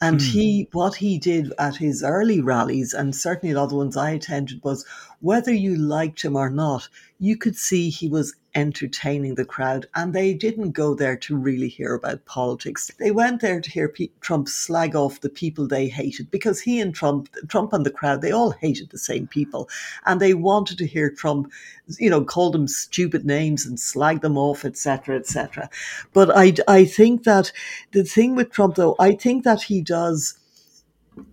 And 0.00 0.20
Hmm. 0.20 0.28
he, 0.28 0.68
what 0.72 0.96
he 0.96 1.18
did 1.18 1.52
at 1.58 1.76
his 1.76 2.02
early 2.02 2.40
rallies, 2.40 2.94
and 2.94 3.14
certainly 3.14 3.52
a 3.52 3.56
lot 3.56 3.64
of 3.64 3.70
the 3.70 3.76
ones 3.76 3.96
I 3.96 4.10
attended, 4.10 4.62
was 4.62 4.84
whether 5.20 5.52
you 5.52 5.76
liked 5.76 6.22
him 6.22 6.36
or 6.36 6.50
not, 6.50 6.88
you 7.18 7.36
could 7.36 7.56
see 7.56 7.88
he 7.90 8.08
was 8.08 8.34
entertaining 8.56 9.34
the 9.34 9.44
crowd. 9.44 9.86
And 9.94 10.12
they 10.12 10.32
didn't 10.34 10.72
go 10.72 10.94
there 10.94 11.16
to 11.18 11.36
really 11.36 11.68
hear 11.68 11.94
about 11.94 12.24
politics. 12.24 12.90
They 12.98 13.10
went 13.12 13.42
there 13.42 13.60
to 13.60 13.70
hear 13.70 13.88
Pe- 13.88 14.08
Trump 14.20 14.48
slag 14.48 14.96
off 14.96 15.20
the 15.20 15.28
people 15.28 15.68
they 15.68 15.86
hated 15.86 16.30
because 16.30 16.60
he 16.60 16.80
and 16.80 16.94
Trump, 16.94 17.28
Trump 17.48 17.74
and 17.74 17.84
the 17.84 17.90
crowd, 17.90 18.22
they 18.22 18.32
all 18.32 18.50
hated 18.52 18.90
the 18.90 18.98
same 18.98 19.26
people. 19.28 19.68
And 20.06 20.20
they 20.20 20.34
wanted 20.34 20.78
to 20.78 20.86
hear 20.86 21.10
Trump, 21.10 21.52
you 21.98 22.08
know, 22.08 22.24
call 22.24 22.50
them 22.50 22.66
stupid 22.66 23.26
names 23.26 23.66
and 23.66 23.78
slag 23.78 24.22
them 24.22 24.38
off, 24.38 24.64
etc., 24.64 25.16
etc. 25.16 25.68
But 26.14 26.34
I, 26.34 26.54
I 26.66 26.86
think 26.86 27.24
that 27.24 27.52
the 27.92 28.04
thing 28.04 28.34
with 28.34 28.50
Trump, 28.50 28.76
though, 28.76 28.96
I 28.98 29.12
think 29.12 29.44
that 29.44 29.62
he 29.62 29.82
does 29.82 30.38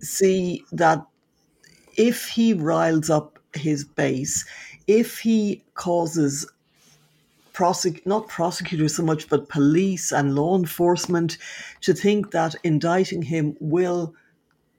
see 0.00 0.64
that 0.72 1.04
if 1.96 2.28
he 2.28 2.52
riles 2.52 3.08
up 3.08 3.38
his 3.54 3.84
base, 3.84 4.44
if 4.86 5.20
he 5.20 5.62
causes 5.74 6.46
prosec- 7.54 8.04
not 8.04 8.28
prosecutors 8.28 8.96
so 8.96 9.02
much, 9.02 9.28
but 9.28 9.48
police 9.48 10.12
and 10.12 10.34
law 10.34 10.58
enforcement 10.58 11.38
to 11.80 11.94
think 11.94 12.32
that 12.32 12.54
indicting 12.62 13.22
him 13.22 13.56
will 13.60 14.14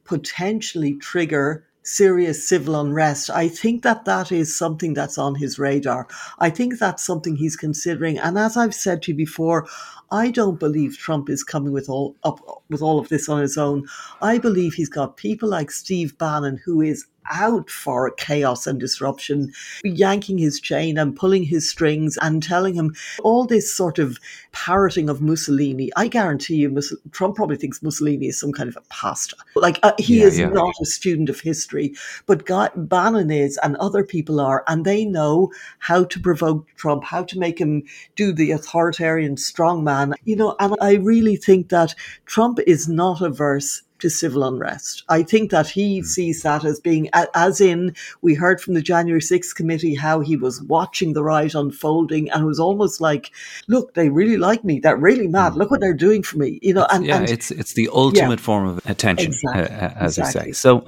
potentially 0.03 0.95
trigger 0.97 1.65
serious 1.85 2.47
civil 2.47 2.79
unrest. 2.79 3.29
I 3.29 3.47
think 3.47 3.83
that 3.83 4.05
that 4.05 4.31
is 4.31 4.57
something 4.57 4.93
that's 4.93 5.17
on 5.17 5.35
his 5.35 5.59
radar. 5.59 6.07
I 6.39 6.49
think 6.49 6.79
that's 6.79 7.03
something 7.03 7.35
he's 7.35 7.55
considering. 7.55 8.17
And 8.17 8.37
as 8.37 8.57
I've 8.57 8.73
said 8.75 9.03
to 9.03 9.11
you 9.11 9.17
before, 9.17 9.67
I 10.11 10.31
don't 10.31 10.59
believe 10.59 10.97
Trump 10.97 11.29
is 11.29 11.43
coming 11.43 11.73
with 11.73 11.89
all 11.89 12.15
up 12.23 12.39
with 12.69 12.81
all 12.81 12.99
of 12.99 13.09
this 13.09 13.29
on 13.29 13.41
his 13.41 13.57
own. 13.57 13.87
I 14.21 14.37
believe 14.37 14.73
he's 14.73 14.89
got 14.89 15.17
people 15.17 15.49
like 15.49 15.71
Steve 15.71 16.17
Bannon 16.17 16.59
who 16.63 16.81
is 16.81 17.05
out 17.31 17.69
for 17.69 18.11
chaos 18.11 18.67
and 18.67 18.79
disruption, 18.79 19.51
yanking 19.83 20.37
his 20.37 20.59
chain 20.59 20.97
and 20.97 21.15
pulling 21.15 21.43
his 21.43 21.69
strings 21.69 22.17
and 22.21 22.41
telling 22.43 22.73
him 22.75 22.93
all 23.23 23.45
this 23.45 23.73
sort 23.73 23.99
of 23.99 24.19
parroting 24.51 25.09
of 25.09 25.21
Mussolini. 25.21 25.91
I 25.95 26.07
guarantee 26.07 26.55
you, 26.55 26.81
Trump 27.11 27.35
probably 27.35 27.57
thinks 27.57 27.83
Mussolini 27.83 28.27
is 28.27 28.39
some 28.39 28.51
kind 28.51 28.69
of 28.69 28.77
a 28.77 28.81
pasta. 28.89 29.35
Like 29.55 29.79
uh, 29.83 29.93
he 29.97 30.19
Yeah, 30.19 30.25
is 30.25 30.39
yeah. 30.39 30.49
not 30.49 30.75
a 30.81 30.85
student 30.85 31.29
of 31.29 31.39
history, 31.39 31.93
but 32.25 32.45
Guy- 32.45 32.71
Bannon 32.75 33.31
is, 33.31 33.57
and 33.63 33.75
other 33.77 34.03
people 34.03 34.39
are, 34.39 34.63
and 34.67 34.85
they 34.85 35.05
know 35.05 35.51
how 35.79 36.03
to 36.05 36.19
provoke 36.19 36.67
Trump, 36.75 37.03
how 37.03 37.23
to 37.23 37.39
make 37.39 37.59
him 37.59 37.83
do 38.15 38.31
the 38.31 38.51
authoritarian 38.51 39.35
strongman. 39.35 40.13
You 40.23 40.35
know, 40.35 40.55
and 40.59 40.75
I 40.81 40.93
really 40.95 41.35
think 41.35 41.69
that 41.69 41.95
Trump 42.25 42.59
is 42.65 42.87
not 42.87 43.21
averse 43.21 43.81
to 44.05 44.09
civil 44.11 44.43
unrest. 44.43 45.03
I 45.09 45.23
think 45.23 45.49
that 45.49 45.67
he 45.67 45.99
hmm. 45.99 46.05
sees 46.05 46.43
that 46.43 46.63
as 46.63 46.79
being, 46.79 47.09
as 47.33 47.59
in, 47.59 47.95
we 48.21 48.35
heard 48.35 48.61
from 48.61 48.75
the 48.75 48.81
January 48.81 49.19
6th 49.19 49.55
committee 49.55 49.95
how 49.95 50.19
he 50.19 50.35
was 50.35 50.61
watching 50.61 51.13
the 51.13 51.23
riot 51.23 51.55
unfolding 51.55 52.29
and 52.29 52.43
it 52.43 52.45
was 52.45 52.59
almost 52.59 53.01
like, 53.01 53.31
look, 53.67 53.95
they 53.95 54.09
really 54.09 54.37
like 54.37 54.63
me. 54.63 54.79
They're 54.79 54.95
really 54.95 55.27
mad. 55.27 55.53
Hmm. 55.53 55.59
Look 55.59 55.71
what 55.71 55.79
they're 55.81 55.93
doing 55.93 56.21
for 56.21 56.37
me. 56.37 56.59
You 56.61 56.75
know, 56.75 56.87
and, 56.91 57.03
yeah, 57.05 57.17
and 57.17 57.29
it's 57.29 57.49
it's 57.49 57.73
the 57.73 57.89
ultimate 57.91 58.39
form 58.39 58.67
of 58.67 58.85
attention, 58.85 59.33
uh, 59.33 59.59
Exactly, 59.59 59.75
uh, 59.75 59.89
as 59.95 60.17
exactly. 60.17 60.47
you 60.49 60.53
say. 60.53 60.59
So, 60.59 60.85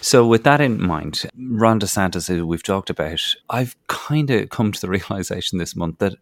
so 0.00 0.26
with 0.26 0.44
that 0.44 0.60
in 0.60 0.80
mind, 0.80 1.28
Ron 1.36 1.80
DeSantis, 1.80 2.28
who 2.28 2.46
we've 2.46 2.62
talked 2.62 2.90
about, 2.90 3.20
I've 3.48 3.74
kind 3.88 4.30
of 4.30 4.50
come 4.50 4.70
to 4.70 4.80
the 4.80 4.88
realization 4.88 5.58
this 5.58 5.74
month 5.74 5.98
that 5.98 6.14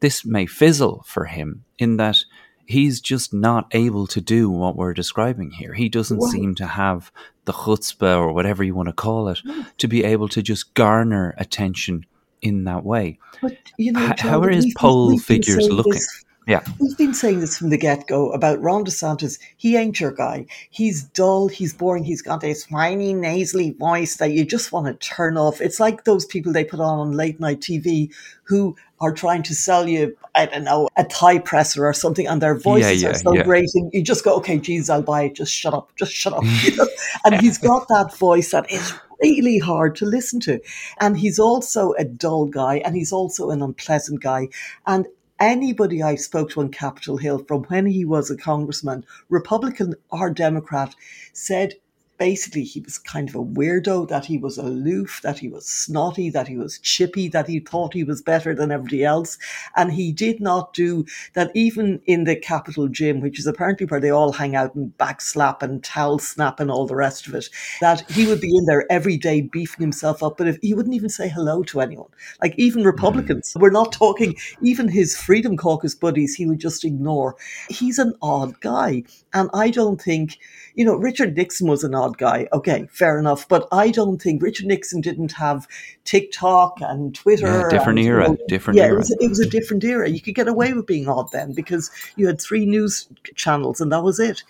this 0.00 0.24
may 0.24 0.44
fizzle 0.44 1.02
for 1.06 1.24
him 1.24 1.64
in 1.78 1.96
that 1.96 2.24
he's 2.66 3.00
just 3.00 3.32
not 3.34 3.66
able 3.72 4.06
to 4.08 4.20
do 4.20 4.50
what 4.50 4.76
we're 4.76 4.94
describing 4.94 5.50
here. 5.50 5.74
He 5.74 5.88
doesn't 5.88 6.18
Well- 6.18 6.30
seem 6.30 6.54
to 6.56 6.66
have 6.66 7.10
the 7.44 7.52
chutzpah 7.52 8.18
or 8.18 8.32
whatever 8.32 8.64
you 8.64 8.74
want 8.74 8.88
to 8.88 8.94
call 8.94 9.28
it 9.28 9.40
to 9.78 9.86
be 9.88 10.02
able 10.04 10.28
to 10.28 10.42
just 10.42 10.72
garner 10.74 11.34
attention 11.38 12.06
in 12.40 12.64
that 12.64 12.84
way. 12.84 13.18
But 13.42 13.56
you 13.76 13.92
know, 13.92 14.06
John, 14.08 14.16
how 14.16 14.42
are 14.42 14.50
his 14.50 14.72
poll 14.76 15.18
figures 15.18 15.68
looking? 15.68 15.92
this- 15.92 16.24
Yeah. 16.46 16.60
We've 16.78 16.96
been 16.98 17.14
saying 17.14 17.40
this 17.40 17.56
from 17.56 17.70
the 17.70 17.78
get 17.78 18.06
go 18.06 18.30
about 18.32 18.60
Ron 18.60 18.84
DeSantis. 18.84 19.38
He 19.56 19.76
ain't 19.76 19.98
your 19.98 20.12
guy. 20.12 20.44
He's 20.68 21.02
dull. 21.02 21.48
He's 21.48 21.72
boring. 21.72 22.04
He's 22.04 22.20
got 22.20 22.42
this 22.42 22.70
whiny, 22.70 23.14
nasally 23.14 23.70
voice 23.70 24.16
that 24.16 24.32
you 24.32 24.44
just 24.44 24.70
want 24.70 24.86
to 24.86 24.92
turn 25.08 25.38
off. 25.38 25.62
It's 25.62 25.80
like 25.80 26.04
those 26.04 26.26
people 26.26 26.52
they 26.52 26.64
put 26.64 26.80
on 26.80 26.98
on 26.98 27.12
late 27.12 27.40
night 27.40 27.60
TV 27.62 28.10
who 28.42 28.76
are 29.04 29.12
trying 29.12 29.42
to 29.44 29.54
sell 29.54 29.88
you, 29.88 30.16
I 30.34 30.46
don't 30.46 30.64
know, 30.64 30.88
a 30.96 31.04
thigh 31.04 31.38
presser 31.38 31.86
or 31.86 31.92
something, 31.92 32.26
and 32.26 32.40
their 32.40 32.58
voices 32.58 33.02
yeah, 33.02 33.10
are 33.10 33.14
so 33.14 33.34
yeah. 33.34 33.42
grating. 33.42 33.90
You 33.92 34.02
just 34.02 34.24
go, 34.24 34.36
okay, 34.36 34.58
geez, 34.58 34.88
I'll 34.88 35.02
buy 35.02 35.24
it. 35.24 35.34
Just 35.34 35.52
shut 35.52 35.74
up. 35.74 35.90
Just 35.96 36.12
shut 36.12 36.32
up. 36.32 36.44
You 36.44 36.76
know? 36.76 36.88
and 37.24 37.40
he's 37.40 37.58
got 37.58 37.88
that 37.88 38.16
voice 38.16 38.50
that 38.52 38.70
is 38.70 38.94
really 39.22 39.58
hard 39.58 39.94
to 39.96 40.06
listen 40.06 40.40
to. 40.40 40.60
And 41.00 41.18
he's 41.18 41.38
also 41.38 41.92
a 41.98 42.04
dull 42.04 42.46
guy, 42.46 42.78
and 42.78 42.96
he's 42.96 43.12
also 43.12 43.50
an 43.50 43.62
unpleasant 43.62 44.22
guy. 44.22 44.48
And 44.86 45.06
anybody 45.38 46.02
I 46.02 46.14
spoke 46.14 46.50
to 46.50 46.60
on 46.60 46.70
Capitol 46.70 47.18
Hill 47.18 47.44
from 47.46 47.64
when 47.64 47.86
he 47.86 48.04
was 48.04 48.30
a 48.30 48.36
congressman, 48.36 49.04
Republican 49.28 49.94
or 50.10 50.30
Democrat, 50.30 50.94
said 51.32 51.74
basically 52.18 52.64
he 52.64 52.80
was 52.80 52.98
kind 52.98 53.28
of 53.28 53.34
a 53.34 53.44
weirdo, 53.44 54.08
that 54.08 54.26
he 54.26 54.38
was 54.38 54.58
aloof, 54.58 55.20
that 55.22 55.38
he 55.38 55.48
was 55.48 55.66
snotty, 55.66 56.30
that 56.30 56.48
he 56.48 56.56
was 56.56 56.78
chippy, 56.78 57.28
that 57.28 57.48
he 57.48 57.60
thought 57.60 57.94
he 57.94 58.04
was 58.04 58.22
better 58.22 58.54
than 58.54 58.70
everybody 58.70 59.04
else. 59.04 59.38
And 59.76 59.92
he 59.92 60.12
did 60.12 60.40
not 60.40 60.72
do 60.74 61.06
that 61.34 61.50
even 61.54 62.00
in 62.06 62.24
the 62.24 62.36
Capitol 62.36 62.88
gym, 62.88 63.20
which 63.20 63.38
is 63.38 63.46
apparently 63.46 63.86
where 63.86 64.00
they 64.00 64.10
all 64.10 64.32
hang 64.32 64.54
out 64.56 64.74
and 64.74 64.96
backslap 64.98 65.62
and 65.62 65.82
towel 65.82 66.18
snap 66.18 66.60
and 66.60 66.70
all 66.70 66.86
the 66.86 66.96
rest 66.96 67.26
of 67.26 67.34
it, 67.34 67.48
that 67.80 68.08
he 68.10 68.26
would 68.26 68.40
be 68.40 68.54
in 68.56 68.66
there 68.66 68.90
every 68.90 69.16
day 69.16 69.40
beefing 69.40 69.82
himself 69.82 70.22
up, 70.22 70.36
but 70.36 70.48
if 70.48 70.58
he 70.62 70.74
wouldn't 70.74 70.94
even 70.94 71.08
say 71.08 71.28
hello 71.28 71.62
to 71.64 71.80
anyone. 71.80 72.10
Like 72.42 72.54
even 72.58 72.82
hmm. 72.82 72.86
Republicans, 72.86 73.56
we're 73.58 73.70
not 73.70 73.92
talking 73.92 74.34
even 74.62 74.88
his 74.88 75.16
Freedom 75.16 75.56
Caucus 75.56 75.94
buddies, 75.94 76.34
he 76.34 76.46
would 76.46 76.60
just 76.60 76.84
ignore. 76.84 77.36
He's 77.68 77.98
an 77.98 78.14
odd 78.22 78.60
guy. 78.60 79.04
And 79.32 79.50
I 79.52 79.70
don't 79.70 80.00
think, 80.00 80.38
you 80.74 80.84
know, 80.84 80.94
Richard 80.94 81.36
Nixon 81.36 81.68
was 81.68 81.84
an 81.84 81.94
odd 81.94 82.13
guy. 82.18 82.48
Okay, 82.52 82.88
fair 82.90 83.18
enough. 83.18 83.48
But 83.48 83.68
I 83.72 83.90
don't 83.90 84.20
think 84.20 84.42
Richard 84.42 84.66
Nixon 84.66 85.00
didn't 85.00 85.32
have 85.32 85.66
TikTok 86.04 86.78
and 86.80 87.14
Twitter. 87.14 87.46
Yeah, 87.46 87.68
different 87.70 87.98
and, 87.98 88.08
era. 88.08 88.22
you 88.24 88.28
know, 88.30 88.38
different 88.48 88.78
yeah, 88.78 88.84
era. 88.84 88.94
It 88.94 88.98
was, 88.98 89.16
it 89.20 89.28
was 89.28 89.40
a 89.40 89.48
different 89.48 89.84
era. 89.84 90.08
You 90.08 90.20
could 90.20 90.34
get 90.34 90.48
away 90.48 90.72
with 90.72 90.86
being 90.86 91.08
odd 91.08 91.30
then 91.32 91.52
because 91.52 91.90
you 92.16 92.26
had 92.26 92.40
three 92.40 92.66
news 92.66 93.08
channels 93.34 93.80
and 93.80 93.92
that 93.92 94.02
was 94.02 94.20
it. 94.20 94.42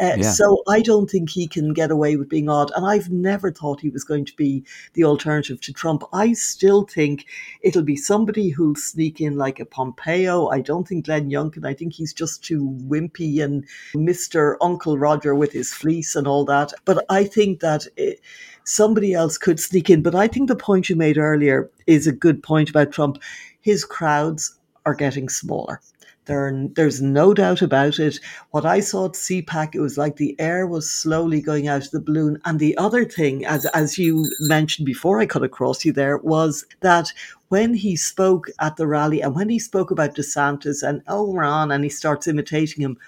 Uh, 0.00 0.16
Yeah. 0.16 0.30
So 0.30 0.62
I 0.68 0.80
don't 0.80 1.10
think 1.10 1.30
he 1.30 1.46
can 1.46 1.72
get 1.72 1.90
away 1.90 2.16
with 2.16 2.28
being 2.28 2.48
odd. 2.48 2.70
And 2.74 2.86
I've 2.86 3.10
never 3.10 3.50
thought 3.50 3.80
he 3.80 3.90
was 3.90 4.04
going 4.04 4.24
to 4.26 4.36
be 4.36 4.64
the 4.94 5.04
alternative 5.04 5.60
to 5.62 5.72
Trump. 5.72 6.02
I 6.12 6.32
still 6.32 6.84
think 6.84 7.26
it'll 7.60 7.82
be 7.82 7.96
somebody 7.96 8.50
who'll 8.50 8.76
sneak 8.76 9.20
in 9.20 9.36
like 9.36 9.60
a 9.60 9.64
Pompeo. 9.64 10.48
I 10.48 10.60
don't 10.60 10.86
think 10.86 11.06
Glenn 11.06 11.30
Youngkin. 11.30 11.66
I 11.66 11.74
think 11.74 11.92
he's 11.92 12.12
just 12.12 12.44
too 12.44 12.76
wimpy 12.82 13.42
and 13.42 13.66
Mr. 13.94 14.56
Uncle 14.60 14.98
Roger 14.98 15.34
with 15.34 15.52
his 15.52 15.72
fleece 15.72 16.16
and 16.16 16.26
all 16.26 16.44
that. 16.46 16.72
But 16.84 17.01
I 17.08 17.24
think 17.24 17.60
that. 17.60 17.86
It, 17.96 18.20
somebody 18.64 19.14
else 19.14 19.38
could 19.38 19.60
sneak 19.60 19.90
in. 19.90 20.02
But 20.02 20.14
I 20.14 20.28
think 20.28 20.48
the 20.48 20.56
point 20.56 20.88
you 20.88 20.96
made 20.96 21.18
earlier 21.18 21.70
is 21.86 22.06
a 22.06 22.12
good 22.12 22.42
point 22.42 22.70
about 22.70 22.92
Trump. 22.92 23.22
His 23.60 23.84
crowds 23.84 24.58
are 24.86 24.94
getting 24.94 25.28
smaller. 25.28 25.80
There, 26.26 26.68
there's 26.74 27.02
no 27.02 27.34
doubt 27.34 27.62
about 27.62 27.98
it. 27.98 28.20
What 28.52 28.64
I 28.64 28.78
saw 28.78 29.06
at 29.06 29.12
CPAC, 29.12 29.74
it 29.74 29.80
was 29.80 29.98
like 29.98 30.16
the 30.16 30.36
air 30.38 30.68
was 30.68 30.88
slowly 30.88 31.40
going 31.40 31.66
out 31.66 31.84
of 31.84 31.90
the 31.90 32.00
balloon. 32.00 32.40
And 32.44 32.60
the 32.60 32.76
other 32.76 33.04
thing, 33.04 33.44
as 33.44 33.66
as 33.66 33.98
you 33.98 34.24
mentioned 34.42 34.86
before 34.86 35.18
I 35.18 35.26
cut 35.26 35.42
across 35.42 35.84
you 35.84 35.92
there, 35.92 36.18
was 36.18 36.64
that 36.80 37.12
when 37.48 37.74
he 37.74 37.96
spoke 37.96 38.46
at 38.60 38.76
the 38.76 38.86
rally 38.86 39.20
and 39.20 39.34
when 39.34 39.48
he 39.48 39.58
spoke 39.58 39.90
about 39.90 40.14
DeSantis 40.14 40.88
and 40.88 41.02
oh 41.08 41.36
and 41.36 41.82
he 41.82 41.90
starts 41.90 42.28
imitating 42.28 42.82
him, 42.82 42.98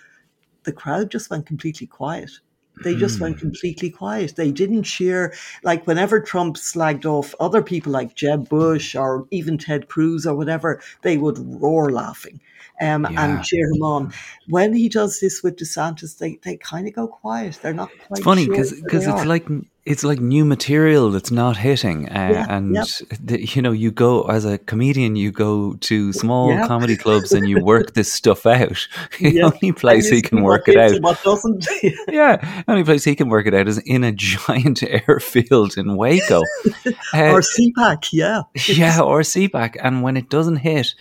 the 0.65 0.73
crowd 0.73 1.13
just 1.13 1.31
went 1.31 1.47
completely 1.47 1.87
quiet. 1.87 2.33
They 2.83 2.97
just 2.97 3.21
went 3.21 3.39
completely 3.39 3.91
quiet. 3.91 4.37
They 4.37 4.51
didn't 4.51 4.83
cheer. 4.83 5.33
Like 5.63 5.87
whenever 5.87 6.21
Trump 6.21 6.57
slagged 6.57 7.05
off 7.05 7.35
other 7.39 7.63
people 7.63 7.93
like 7.93 8.15
Jeb 8.15 8.49
Bush 8.49 8.95
or 8.95 9.27
even 9.31 9.59
Ted 9.59 9.89
Cruz 9.89 10.27
or 10.27 10.35
whatever, 10.35 10.81
they 11.03 11.17
would 11.17 11.39
roar 11.39 11.91
laughing 11.91 12.41
um, 12.81 13.07
Yeah. 13.11 13.25
and 13.25 13.45
cheer 13.45 13.67
him 13.73 13.83
on. 13.83 14.13
When 14.49 14.75
he 14.75 14.89
does 14.89 15.21
this 15.21 15.43
with 15.43 15.57
DeSantis, 15.57 16.19
they, 16.19 16.39
they 16.43 16.57
kind 16.57 16.89
of 16.89 16.95
go 16.95 17.07
quiet. 17.07 17.59
They're 17.63 17.73
not 17.73 17.91
quite 18.07 18.19
It's 18.19 18.25
funny 18.25 18.49
because 18.49 18.73
where 18.73 18.83
because 18.83 19.07
it's 19.07 19.25
like 19.25 19.47
it's 19.87 20.03
like 20.03 20.19
new 20.19 20.45
material 20.47 21.11
that's 21.11 21.31
not 21.31 21.59
hitting, 21.59 22.09
uh, 22.09 22.31
Yeah, 22.33 22.47
and 22.49 22.75
yep. 22.75 22.87
the, 23.23 23.45
you 23.55 23.61
know 23.61 23.73
you 23.73 23.91
go 23.91 24.23
as 24.23 24.45
a 24.47 24.57
comedian, 24.57 25.15
you 25.17 25.31
go 25.31 25.75
to 25.81 26.13
small 26.13 26.51
Yeah. 26.51 26.67
comedy 26.67 26.97
clubs 27.05 27.33
and 27.33 27.47
you 27.49 27.63
work 27.63 27.93
this 27.95 28.11
stuff 28.13 28.47
out. 28.47 28.89
The 29.21 29.31
Yeah. 29.33 29.45
only 29.45 29.73
place 29.73 30.09
he 30.09 30.23
can 30.23 30.43
work 30.43 30.69
it 30.69 30.77
out, 30.79 31.01
What 31.03 31.23
doesn't? 31.23 31.67
yeah, 32.09 32.37
the 32.67 32.73
only 32.73 32.85
place 32.85 33.05
he 33.05 33.15
can 33.15 33.29
work 33.29 33.47
it 33.47 33.55
out 33.55 33.69
is 33.69 33.79
in 33.79 34.05
a 34.05 34.13
giant 34.13 34.83
airfield 34.83 35.77
in 35.77 35.97
Waco, 35.97 36.41
Uh, 37.13 37.31
or 37.35 37.43
CPAC, 37.43 38.09
yeah. 38.13 38.43
yeah, 38.67 39.01
or 39.01 39.21
CPAC, 39.21 39.77
and 39.83 40.03
when 40.03 40.17
it 40.17 40.31
doesn't 40.31 40.57
hit 40.57 40.95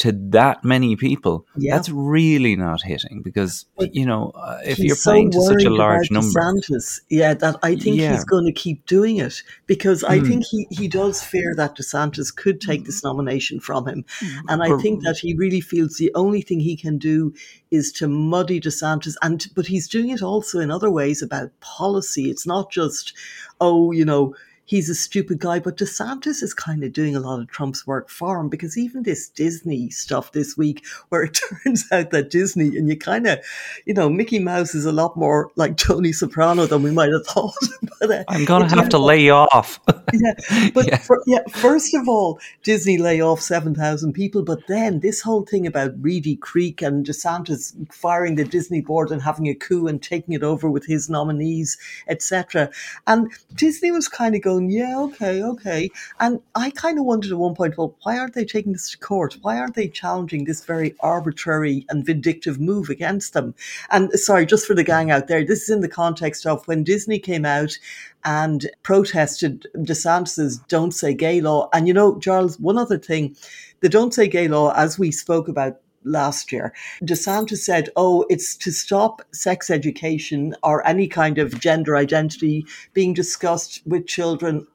to 0.00 0.12
that 0.30 0.64
many 0.64 0.96
people, 0.96 1.46
Yeah. 1.56 1.74
that's 1.76 1.88
really 1.90 2.54
not 2.56 2.80
hitting 2.82 3.22
because 3.22 3.66
you 3.92 4.06
know 4.06 4.32
uh, 4.34 4.58
if 4.64 4.76
He's 4.78 4.86
you're 4.86 4.96
so 4.96 5.10
playing 5.10 5.30
to 5.32 5.40
such 5.42 5.64
a 5.64 5.70
large 5.70 6.10
about 6.10 6.22
number. 6.22 6.40
DeSantis, 6.40 7.00
yeah, 7.10 7.34
that 7.34 7.56
I 7.62 7.76
think 7.76 7.96
Yeah. 7.96 8.12
he's 8.12 8.24
going 8.24 8.46
to 8.46 8.52
keep 8.52 8.86
doing 8.86 9.16
it 9.18 9.42
because 9.66 10.02
I 10.04 10.18
Hmm. 10.18 10.26
think 10.28 10.44
he, 10.52 10.66
he 10.70 10.88
does 10.88 11.22
fear 11.22 11.54
that 11.56 11.76
DeSantis 11.76 12.34
could 12.34 12.60
take 12.60 12.84
this 12.86 13.04
nomination 13.04 13.60
from 13.60 13.86
him. 13.86 14.04
And 14.48 14.62
I 14.62 14.68
But- 14.70 14.80
think 14.82 15.04
that 15.04 15.18
he 15.18 15.34
really 15.34 15.60
feels 15.60 15.96
the 15.96 16.10
only 16.14 16.42
thing 16.42 16.60
he 16.60 16.76
can 16.76 16.96
do 16.98 17.32
is 17.70 17.92
to 17.98 18.08
muddy 18.08 18.58
DeSantis. 18.60 19.14
And 19.22 19.46
but 19.54 19.66
he's 19.66 19.86
doing 19.88 20.08
it 20.10 20.22
also 20.22 20.58
in 20.60 20.70
other 20.70 20.90
ways 20.90 21.22
about 21.22 21.50
policy. 21.60 22.30
It's 22.30 22.46
not 22.46 22.70
just, 22.72 23.12
oh, 23.60 23.92
you 23.92 24.04
know, 24.04 24.34
he's 24.70 24.88
a 24.88 24.94
stupid 24.94 25.40
guy, 25.40 25.58
but 25.58 25.76
DeSantis 25.76 26.44
is 26.44 26.54
kind 26.54 26.84
of 26.84 26.92
doing 26.92 27.16
a 27.16 27.20
lot 27.20 27.40
of 27.40 27.48
Trump's 27.48 27.88
work 27.88 28.08
for 28.08 28.38
him 28.38 28.48
because 28.48 28.78
even 28.78 29.02
this 29.02 29.28
Disney 29.28 29.90
stuff 29.90 30.30
this 30.30 30.56
week, 30.56 30.84
where 31.08 31.24
it 31.24 31.40
turns 31.64 31.86
out 31.90 32.10
that 32.12 32.30
Disney, 32.30 32.76
and 32.78 32.88
you 32.88 32.96
kind 32.96 33.26
of, 33.26 33.40
you 33.84 33.94
know, 33.94 34.08
Mickey 34.08 34.38
Mouse 34.38 34.72
is 34.76 34.84
a 34.84 34.92
lot 34.92 35.16
more 35.16 35.50
like 35.56 35.76
Tony 35.76 36.12
Soprano 36.12 36.66
than 36.66 36.84
we 36.84 36.92
might 36.92 37.10
have 37.10 37.26
thought. 37.32 37.52
but, 37.98 38.10
uh, 38.12 38.24
I'm 38.28 38.46
have 38.46 38.62
to 38.68 38.76
turns 38.76 38.94
out- 38.94 39.00
lay 39.00 39.28
off. 39.28 39.80
yeah, 40.12 40.70
but 40.72 40.86
Yeah. 40.86 40.98
fir- 40.98 41.22
yeah, 41.26 41.40
first 41.50 41.92
of 41.92 42.08
all, 42.08 42.38
Disney 42.62 42.96
lay 42.96 43.20
off 43.20 43.40
seven 43.40 43.74
thousand 43.74 44.12
people, 44.12 44.42
but 44.44 44.60
then 44.68 45.00
this 45.00 45.20
whole 45.20 45.42
thing 45.44 45.66
about 45.66 46.00
Reedy 46.00 46.36
Creek 46.36 46.80
and 46.80 47.04
DeSantis 47.04 47.74
firing 47.92 48.36
the 48.36 48.44
Disney 48.44 48.82
board 48.82 49.10
and 49.10 49.20
having 49.22 49.48
a 49.48 49.54
coup 49.56 49.88
and 49.88 50.00
taking 50.00 50.32
it 50.34 50.44
over 50.44 50.70
with 50.70 50.86
his 50.86 51.10
nominees, 51.10 51.76
etc. 52.06 52.70
And 53.08 53.32
Disney 53.56 53.90
was 53.90 54.06
kind 54.06 54.36
of 54.36 54.42
going, 54.42 54.59
"Yeah, 54.68 54.98
okay, 55.00 55.42
okay," 55.42 55.90
and 56.18 56.40
I 56.54 56.70
kind 56.70 56.98
of 56.98 57.04
wondered 57.04 57.30
at 57.30 57.38
one 57.38 57.54
point, 57.54 57.78
well, 57.78 57.96
why 58.02 58.18
aren't 58.18 58.34
they 58.34 58.44
taking 58.44 58.72
this 58.72 58.90
to 58.90 58.98
court? 58.98 59.36
Why 59.42 59.58
aren't 59.58 59.76
they 59.76 59.88
challenging 59.88 60.44
this 60.44 60.64
very 60.64 60.94
arbitrary 61.00 61.86
and 61.88 62.04
vindictive 62.04 62.60
move 62.60 62.90
against 62.90 63.32
them? 63.32 63.54
And 63.90 64.12
uh, 64.12 64.16
sorry, 64.16 64.44
just 64.44 64.66
for 64.66 64.74
the 64.74 64.84
gang 64.84 65.10
out 65.10 65.28
there, 65.28 65.44
this 65.44 65.62
is 65.62 65.70
in 65.70 65.80
the 65.80 65.88
context 65.88 66.46
of 66.46 66.66
when 66.66 66.84
Disney 66.84 67.18
came 67.18 67.44
out 67.44 67.78
and 68.24 68.68
protested 68.82 69.66
DeSantis's 69.76 70.58
Don't 70.68 70.92
Say 70.92 71.14
Gay 71.14 71.40
law. 71.40 71.68
And 71.72 71.86
you 71.86 71.94
know, 71.94 72.18
Charles, 72.18 72.58
one 72.58 72.78
other 72.78 72.98
thing, 72.98 73.36
the 73.80 73.88
Don't 73.88 74.12
Say 74.12 74.28
Gay 74.28 74.48
law, 74.48 74.72
as 74.74 74.98
we 74.98 75.10
spoke 75.10 75.48
about 75.48 75.80
last 76.04 76.52
year, 76.52 76.72
DeSantis 77.02 77.58
said, 77.58 77.88
oh, 77.96 78.24
it's 78.28 78.56
to 78.56 78.70
stop 78.70 79.22
sex 79.32 79.70
education 79.70 80.54
or 80.62 80.86
any 80.86 81.06
kind 81.06 81.38
of 81.38 81.60
gender 81.60 81.96
identity 81.96 82.64
being 82.92 83.14
discussed 83.14 83.82
with 83.86 84.06
children 84.06 84.66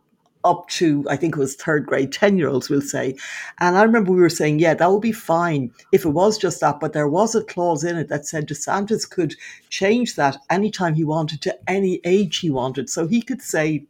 up 0.46 0.68
to, 0.70 1.04
I 1.10 1.18
think 1.18 1.36
it 1.36 1.40
was 1.40 1.56
third 1.56 1.88
grade, 1.88 2.12
10 2.12 2.38
year 2.38 2.48
olds 2.48 2.70
we'll 2.70 2.82
say. 2.82 3.16
And 3.60 3.76
I 3.76 3.84
remember 3.84 4.12
we 4.12 4.22
were 4.22 4.30
saying, 4.30 4.60
yeah, 4.60 4.76
that 4.76 4.92
would 4.92 5.02
be 5.02 5.12
fine 5.12 5.74
if 5.92 6.06
it 6.06 6.10
was 6.10 6.38
just 6.38 6.62
that. 6.62 6.80
But 6.80 6.94
there 6.94 7.10
was 7.10 7.36
a 7.36 7.44
clause 7.44 7.84
in 7.84 7.98
it 7.98 8.08
that 8.10 8.28
said 8.28 8.48
DeSantis 8.48 9.10
could 9.10 9.36
change 9.70 10.16
that 10.16 10.38
anytime 10.50 10.94
he 10.94 11.04
wanted 11.04 11.42
to 11.42 11.58
any 11.68 12.00
age 12.06 12.38
he 12.38 12.50
wanted. 12.50 12.90
So 12.90 13.08
he 13.08 13.22
could 13.22 13.42
say, 13.42 13.86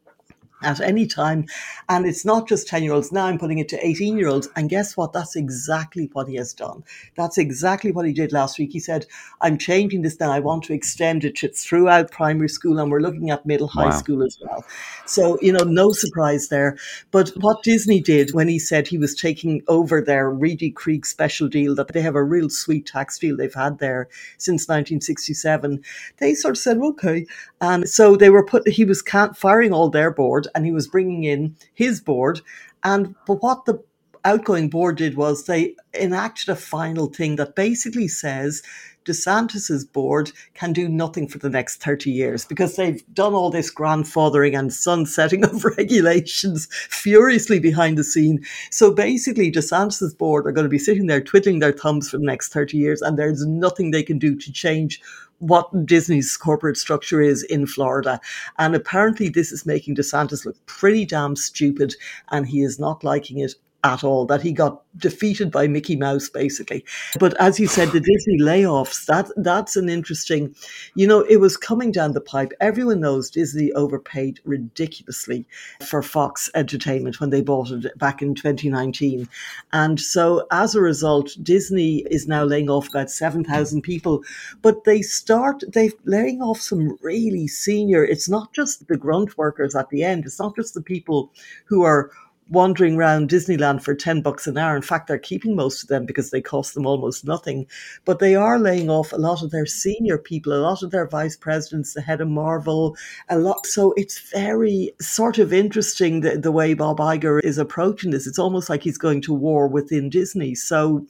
at 0.61 0.79
any 0.81 1.05
time. 1.07 1.45
And 1.89 2.05
it's 2.05 2.25
not 2.25 2.47
just 2.47 2.67
10 2.67 2.83
year 2.83 2.93
olds. 2.93 3.11
Now 3.11 3.25
I'm 3.25 3.37
putting 3.37 3.59
it 3.59 3.69
to 3.69 3.85
18 3.87 4.17
year 4.17 4.27
olds. 4.27 4.49
And 4.55 4.69
guess 4.69 4.97
what? 4.97 5.13
That's 5.13 5.35
exactly 5.35 6.09
what 6.13 6.27
he 6.27 6.35
has 6.35 6.53
done. 6.53 6.83
That's 7.15 7.37
exactly 7.37 7.91
what 7.91 8.05
he 8.05 8.13
did 8.13 8.31
last 8.31 8.57
week. 8.57 8.71
He 8.71 8.79
said, 8.79 9.05
I'm 9.41 9.57
changing 9.57 10.01
this 10.01 10.19
now. 10.19 10.31
I 10.31 10.39
want 10.39 10.63
to 10.65 10.73
extend 10.73 11.23
it 11.23 11.35
to 11.37 11.49
throughout 11.49 12.11
primary 12.11 12.49
school. 12.49 12.79
And 12.79 12.91
we're 12.91 12.99
looking 12.99 13.29
at 13.29 13.45
middle 13.45 13.67
high 13.67 13.85
Wow. 13.85 13.91
school 13.91 14.23
as 14.23 14.37
well. 14.41 14.65
So, 15.05 15.37
you 15.41 15.51
know, 15.51 15.63
no 15.63 15.91
surprise 15.91 16.47
there. 16.47 16.77
But 17.11 17.29
what 17.41 17.63
Disney 17.63 17.99
did 17.99 18.33
when 18.33 18.47
he 18.47 18.59
said 18.59 18.87
he 18.87 18.97
was 18.97 19.15
taking 19.15 19.61
over 19.67 20.01
their 20.01 20.29
Reedy 20.29 20.71
Creek 20.71 21.05
special 21.05 21.47
deal, 21.47 21.75
that 21.75 21.89
they 21.89 22.01
have 22.01 22.15
a 22.15 22.23
real 22.23 22.49
sweet 22.49 22.85
tax 22.85 23.19
deal 23.19 23.37
they've 23.37 23.53
had 23.53 23.79
there 23.79 24.07
since 24.37 24.67
1967, 24.67 25.83
they 26.17 26.33
sort 26.33 26.53
of 26.53 26.57
said, 26.57 26.77
okay. 26.77 27.25
And 27.61 27.87
so 27.87 28.15
they 28.15 28.29
were 28.29 28.45
put, 28.45 28.67
he 28.67 28.85
was 28.85 29.03
firing 29.35 29.71
all 29.73 29.89
their 29.89 30.11
board 30.45 30.51
and 30.55 30.65
he 30.65 30.71
was 30.71 30.87
bringing 30.87 31.23
in 31.23 31.55
his 31.73 32.01
board. 32.01 32.41
And, 32.83 33.15
but 33.25 33.41
what 33.41 33.65
the 33.65 33.83
outgoing 34.25 34.69
board 34.69 34.97
did 34.97 35.15
was 35.15 35.45
they 35.45 35.75
enacted 35.93 36.49
a 36.49 36.55
final 36.55 37.07
thing 37.07 37.37
that 37.37 37.55
basically 37.55 38.07
says 38.07 38.61
DeSantis's 39.05 39.85
board 39.85 40.31
can 40.55 40.73
do 40.73 40.89
nothing 40.89 41.27
for 41.27 41.37
the 41.37 41.49
next 41.49 41.81
30 41.81 42.09
years 42.09 42.43
because 42.43 42.75
they've 42.75 43.03
done 43.13 43.33
all 43.33 43.51
this 43.51 43.73
grandfathering 43.73 44.57
and 44.57 44.73
sunsetting 44.73 45.43
of 45.45 45.63
regulations 45.63 46.67
furiously 46.89 47.59
behind 47.59 47.97
the 47.97 48.03
scene. 48.03 48.43
So 48.71 48.91
basically, 48.91 49.51
DeSantis's 49.51 50.13
board 50.13 50.47
are 50.47 50.51
going 50.51 50.65
to 50.65 50.69
be 50.69 50.79
sitting 50.79 51.05
there 51.05 51.21
twiddling 51.21 51.59
their 51.59 51.71
thumbs 51.71 52.09
for 52.09 52.17
the 52.17 52.25
next 52.25 52.51
30 52.51 52.77
years, 52.77 53.01
and 53.01 53.17
there's 53.17 53.45
nothing 53.45 53.91
they 53.91 54.03
can 54.03 54.17
do 54.17 54.35
to 54.35 54.51
change 54.51 54.99
what 55.39 55.85
Disney's 55.85 56.37
corporate 56.37 56.77
structure 56.77 57.21
is 57.21 57.43
in 57.43 57.67
Florida. 57.67 58.19
And 58.57 58.73
apparently, 58.73 59.29
this 59.29 59.51
is 59.51 59.65
making 59.65 59.95
DeSantis 59.95 60.45
look 60.45 60.65
pretty 60.65 61.05
damn 61.05 61.35
stupid, 61.35 61.93
and 62.31 62.47
he 62.47 62.63
is 62.63 62.79
not 62.79 63.03
liking 63.03 63.39
it 63.39 63.53
at 63.85 64.03
all. 64.03 64.25
That 64.25 64.41
he 64.41 64.51
got 64.51 64.81
defeated 64.97 65.51
by 65.51 65.67
Mickey 65.67 65.95
Mouse, 65.95 66.27
basically. 66.29 66.83
But 67.19 67.39
as 67.39 67.59
you 67.59 67.67
said, 67.67 67.89
the 67.89 67.99
Disney 67.99 68.39
layoffs, 68.41 69.05
that 69.05 69.29
that's 69.37 69.75
an 69.75 69.89
interesting, 69.89 70.55
you 70.95 71.07
know, 71.07 71.21
it 71.21 71.37
was 71.37 71.55
coming 71.55 71.91
down 71.91 72.13
the 72.13 72.21
pipe. 72.21 72.51
Everyone 72.59 72.99
knows 72.99 73.29
Disney 73.29 73.71
overpaid 73.73 74.39
ridiculously 74.43 75.45
for 75.85 76.01
Fox 76.01 76.49
Entertainment 76.55 77.19
when 77.19 77.29
they 77.29 77.41
bought 77.41 77.71
it 77.71 77.97
back 77.97 78.21
in 78.21 78.33
2019. 78.33 79.29
And 79.71 79.99
so 79.99 80.47
as 80.51 80.73
a 80.75 80.81
result, 80.81 81.35
Disney 81.43 82.05
is 82.09 82.27
now 82.27 82.43
laying 82.43 82.69
off 82.69 82.89
about 82.89 83.11
7,000 83.11 83.81
people. 83.81 84.23
But 84.61 84.83
they 84.85 85.01
start, 85.01 85.63
they're 85.67 85.91
laying 86.05 86.41
off 86.41 86.59
some 86.59 86.97
really 87.01 87.47
senior, 87.47 88.03
it's 88.03 88.29
not 88.29 88.51
just 88.53 88.87
the 88.87 88.97
grunt 88.97 89.37
workers 89.37 89.75
at 89.75 89.89
the 89.89 90.03
end, 90.03 90.25
it's 90.25 90.39
not 90.39 90.55
just 90.55 90.73
the 90.73 90.81
people 90.81 91.31
who 91.65 91.83
are 91.83 92.09
wandering 92.49 92.95
around 92.95 93.29
Disneyland 93.29 93.81
for 93.81 93.95
10 93.95 94.21
bucks 94.21 94.45
an 94.45 94.57
hour. 94.57 94.75
In 94.75 94.81
fact, 94.81 95.07
they're 95.07 95.17
keeping 95.17 95.55
most 95.55 95.81
of 95.83 95.89
them 95.89 96.05
because 96.05 96.29
they 96.29 96.41
cost 96.41 96.73
them 96.75 96.85
almost 96.85 97.25
nothing. 97.25 97.65
But 98.05 98.19
they 98.19 98.35
are 98.35 98.59
laying 98.59 98.89
off 98.89 99.11
a 99.11 99.17
lot 99.17 99.41
of 99.41 99.49
their 99.51 99.65
senior 99.65 100.17
people, 100.17 100.53
a 100.53 100.61
lot 100.61 100.83
of 100.83 100.91
their 100.91 101.07
vice 101.07 101.35
presidents, 101.35 101.93
the 101.93 102.01
head 102.01 102.21
of 102.21 102.27
Marvel, 102.27 102.95
a 103.29 103.37
lot. 103.39 103.65
So 103.65 103.93
it's 103.97 104.19
very 104.31 104.91
sort 105.01 105.39
of 105.39 105.51
interesting 105.51 106.21
the, 106.21 106.37
the 106.37 106.51
way 106.51 106.73
Bob 106.75 106.97
Iger 106.99 107.43
is 107.43 107.57
approaching 107.57 108.11
this. 108.11 108.27
It's 108.27 108.39
almost 108.39 108.69
like 108.69 108.83
he's 108.83 108.97
going 108.97 109.21
to 109.21 109.33
war 109.33 109.67
within 109.67 110.09
Disney. 110.09 110.53
So, 110.53 111.07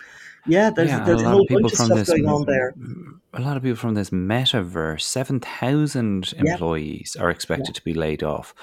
yeah, 0.48 0.70
there's, 0.70 0.90
Yeah, 0.90 1.04
there's 1.04 1.22
a 1.22 1.26
a, 1.26 1.26
lot 1.26 1.32
whole 1.34 1.42
of 1.42 1.48
people 1.48 1.62
bunch 1.64 1.74
of 1.74 1.78
from 1.78 1.86
stuff 1.88 1.98
this 1.98 2.10
going 2.10 2.28
on 2.28 2.46
there. 2.46 2.74
a 3.34 3.42
lot 3.42 3.58
of 3.58 3.64
people 3.64 3.76
from 3.76 3.96
this 3.96 4.10
metaverse, 4.12 5.02
7,000 5.02 6.34
Yeah. 6.34 6.52
employees 6.54 7.18
are 7.20 7.30
expected 7.30 7.76
to 7.76 7.84
be 7.84 7.94
laid 7.94 8.24
off. 8.24 8.54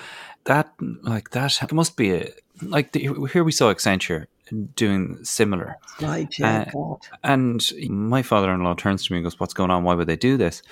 That, 0.44 0.72
like, 1.02 1.30
that 1.30 1.72
must 1.72 1.96
be 1.96 2.12
a, 2.14 2.28
like, 2.62 2.92
the, 2.92 3.09
here 3.33 3.44
we 3.44 3.53
saw 3.53 3.72
Accenture 3.72 4.27
doing 4.75 5.18
similar. 5.25 5.77
Right, 6.01 6.29
yeah, 6.38 6.64
Uh, 6.75 6.94
And 7.22 7.61
my 7.88 8.22
father 8.22 8.53
in 8.53 8.62
law 8.62 8.75
turns 8.75 9.07
to 9.07 9.12
me 9.12 9.18
and 9.18 9.25
goes, 9.25 9.38
What's 9.40 9.55
going 9.55 9.70
on? 9.70 9.85
Why 9.85 9.94
would 9.94 10.09
they 10.09 10.16
do 10.16 10.37
this? 10.37 10.62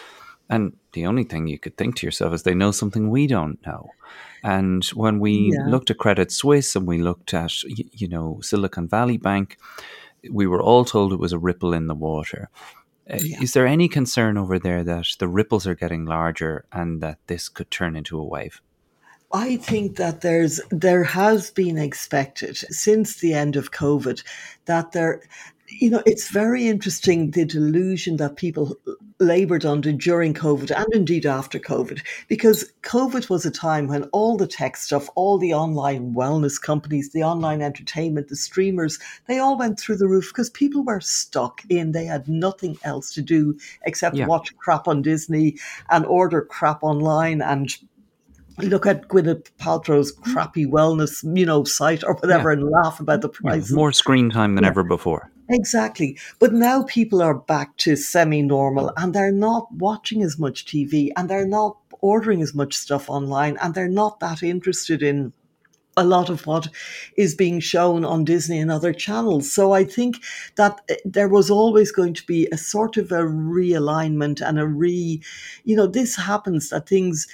And 0.49 0.77
the 0.93 1.07
only 1.07 1.25
thing 1.25 1.47
you 1.47 1.59
could 1.59 1.77
think 1.77 1.97
to 1.97 2.07
yourself 2.07 2.35
is 2.35 2.43
they 2.43 2.55
know 2.55 2.73
something 2.73 3.09
we 3.09 3.27
don't 3.29 3.65
know. 3.65 3.91
And 4.43 4.85
when 4.95 5.21
we 5.21 5.53
Yeah. 5.55 5.67
looked 5.71 5.91
at 5.91 5.99
Credit 5.99 6.33
Suisse 6.33 6.75
and 6.75 6.89
we 6.89 6.99
looked 6.99 7.33
at, 7.35 7.53
you 7.63 8.09
know, 8.09 8.41
Silicon 8.43 8.89
Valley 8.89 9.17
Bank, 9.19 9.57
we 10.31 10.47
were 10.47 10.61
all 10.63 10.85
told 10.85 11.13
it 11.13 11.21
was 11.21 11.33
a 11.33 11.39
ripple 11.39 11.73
in 11.73 11.87
the 11.87 11.95
water. 11.95 12.49
Uh, 13.09 13.19
Is 13.41 13.53
there 13.53 13.67
any 13.67 13.89
concern 13.89 14.37
over 14.37 14.59
there 14.59 14.85
that 14.85 15.07
the 15.19 15.29
ripples 15.29 15.67
are 15.67 15.75
getting 15.75 16.05
larger 16.05 16.65
and 16.73 17.01
that 17.01 17.19
this 17.27 17.49
could 17.49 17.71
turn 17.71 17.97
into 17.97 18.19
a 18.19 18.25
wave? 18.25 18.61
I 19.33 19.57
think 19.57 19.97
that 19.97 20.23
there's 20.23 20.61
there 20.71 21.05
has 21.05 21.51
been 21.51 21.79
expected 21.79 22.57
since 22.57 23.17
the 23.17 23.35
end 23.35 23.57
of 23.57 23.71
COVID 23.71 24.23
that 24.65 24.93
there 24.93 25.23
you 25.69 25.89
know 25.89 26.03
it's 26.05 26.31
very 26.31 26.67
interesting 26.67 27.31
the 27.31 27.45
delusion 27.45 28.17
that 28.17 28.35
people 28.37 28.77
labored 29.21 29.65
under 29.65 29.93
during 29.93 30.35
COVID 30.35 30.75
and 30.77 30.87
indeed 30.93 31.27
after 31.27 31.61
COVID 31.61 32.01
because 32.27 32.73
COVID 32.83 33.29
was 33.31 33.47
a 33.47 33.53
time 33.53 33.87
when 33.87 34.05
all 34.05 34.37
the 34.37 34.49
tech 34.49 34.77
stuff 34.77 35.09
all 35.15 35.39
the 35.39 35.55
online 35.55 36.13
wellness 36.13 36.61
companies 36.61 37.13
the 37.13 37.23
online 37.23 37.63
entertainment 37.63 38.29
the 38.29 38.37
streamers 38.37 38.99
they 39.29 39.39
all 39.39 39.57
went 39.57 39.79
through 39.79 39.97
the 39.97 40.09
roof 40.09 40.31
because 40.31 40.51
people 40.51 40.83
were 40.83 41.01
stuck 41.01 41.63
in 41.69 41.93
they 41.93 42.07
had 42.07 42.27
nothing 42.27 42.77
else 42.83 43.13
to 43.15 43.23
do 43.23 43.57
except 43.85 44.17
Yeah. 44.17 44.27
watch 44.27 44.57
crap 44.57 44.89
on 44.89 45.03
Disney 45.03 45.57
and 45.89 46.05
order 46.07 46.43
crap 46.43 46.83
online 46.83 47.43
and 47.43 47.73
look 48.59 48.87
at 48.87 49.09
Gwyneth 49.09 49.51
Paltrow's 49.59 50.13
crappy 50.13 50.67
wellness, 50.67 51.25
you 51.37 51.47
know, 51.47 51.65
site 51.65 52.05
or 52.05 52.15
whatever, 52.15 52.51
Yeah. 52.53 52.59
and 52.61 52.71
laugh 52.71 53.01
about 53.01 53.23
the 53.23 53.29
prices. 53.29 53.73
more 53.73 53.93
screen 53.93 54.31
time 54.31 54.55
than 54.55 54.65
ever 54.65 54.83
before. 54.83 55.31
Exactly. 55.49 56.17
But 56.39 56.53
now 56.53 56.85
people 56.85 57.21
are 57.23 57.35
back 57.35 57.77
to 57.79 57.97
semi 57.97 58.43
normal 58.43 58.93
and 58.97 59.13
they're 59.13 59.33
not 59.33 59.67
watching 59.73 60.23
as 60.23 60.39
much 60.39 60.65
TV 60.65 61.11
and 61.17 61.29
they're 61.29 61.47
not 61.47 61.77
ordering 62.01 62.41
as 62.41 62.55
much 62.55 62.75
stuff 62.75 63.11
online 63.11 63.57
and 63.61 63.75
they're 63.75 63.89
not 63.89 64.21
that 64.21 64.43
interested 64.43 65.03
in 65.03 65.33
a 65.97 66.05
lot 66.05 66.31
of 66.31 66.47
what 66.47 66.69
is 67.17 67.35
being 67.35 67.59
shown 67.59 68.05
on 68.05 68.25
Disney 68.25 68.61
and 68.61 68.71
other 68.71 68.93
channels. 68.93 69.53
So 69.53 69.73
I 69.73 69.83
think 69.85 70.19
that 70.57 70.81
uh, 70.89 70.95
there 71.05 71.29
was 71.29 71.51
always 71.51 71.91
going 71.91 72.15
to 72.15 72.25
be 72.27 72.47
a 72.53 72.57
sort 72.57 72.97
of 72.97 73.11
a 73.11 73.23
realignment 73.23 74.41
and 74.41 74.59
a 74.59 74.67
re, 74.67 75.21
you 75.65 75.77
know, 75.77 75.89
this 75.89 76.15
happens 76.17 76.71
that 76.71 76.89
things 76.89 77.27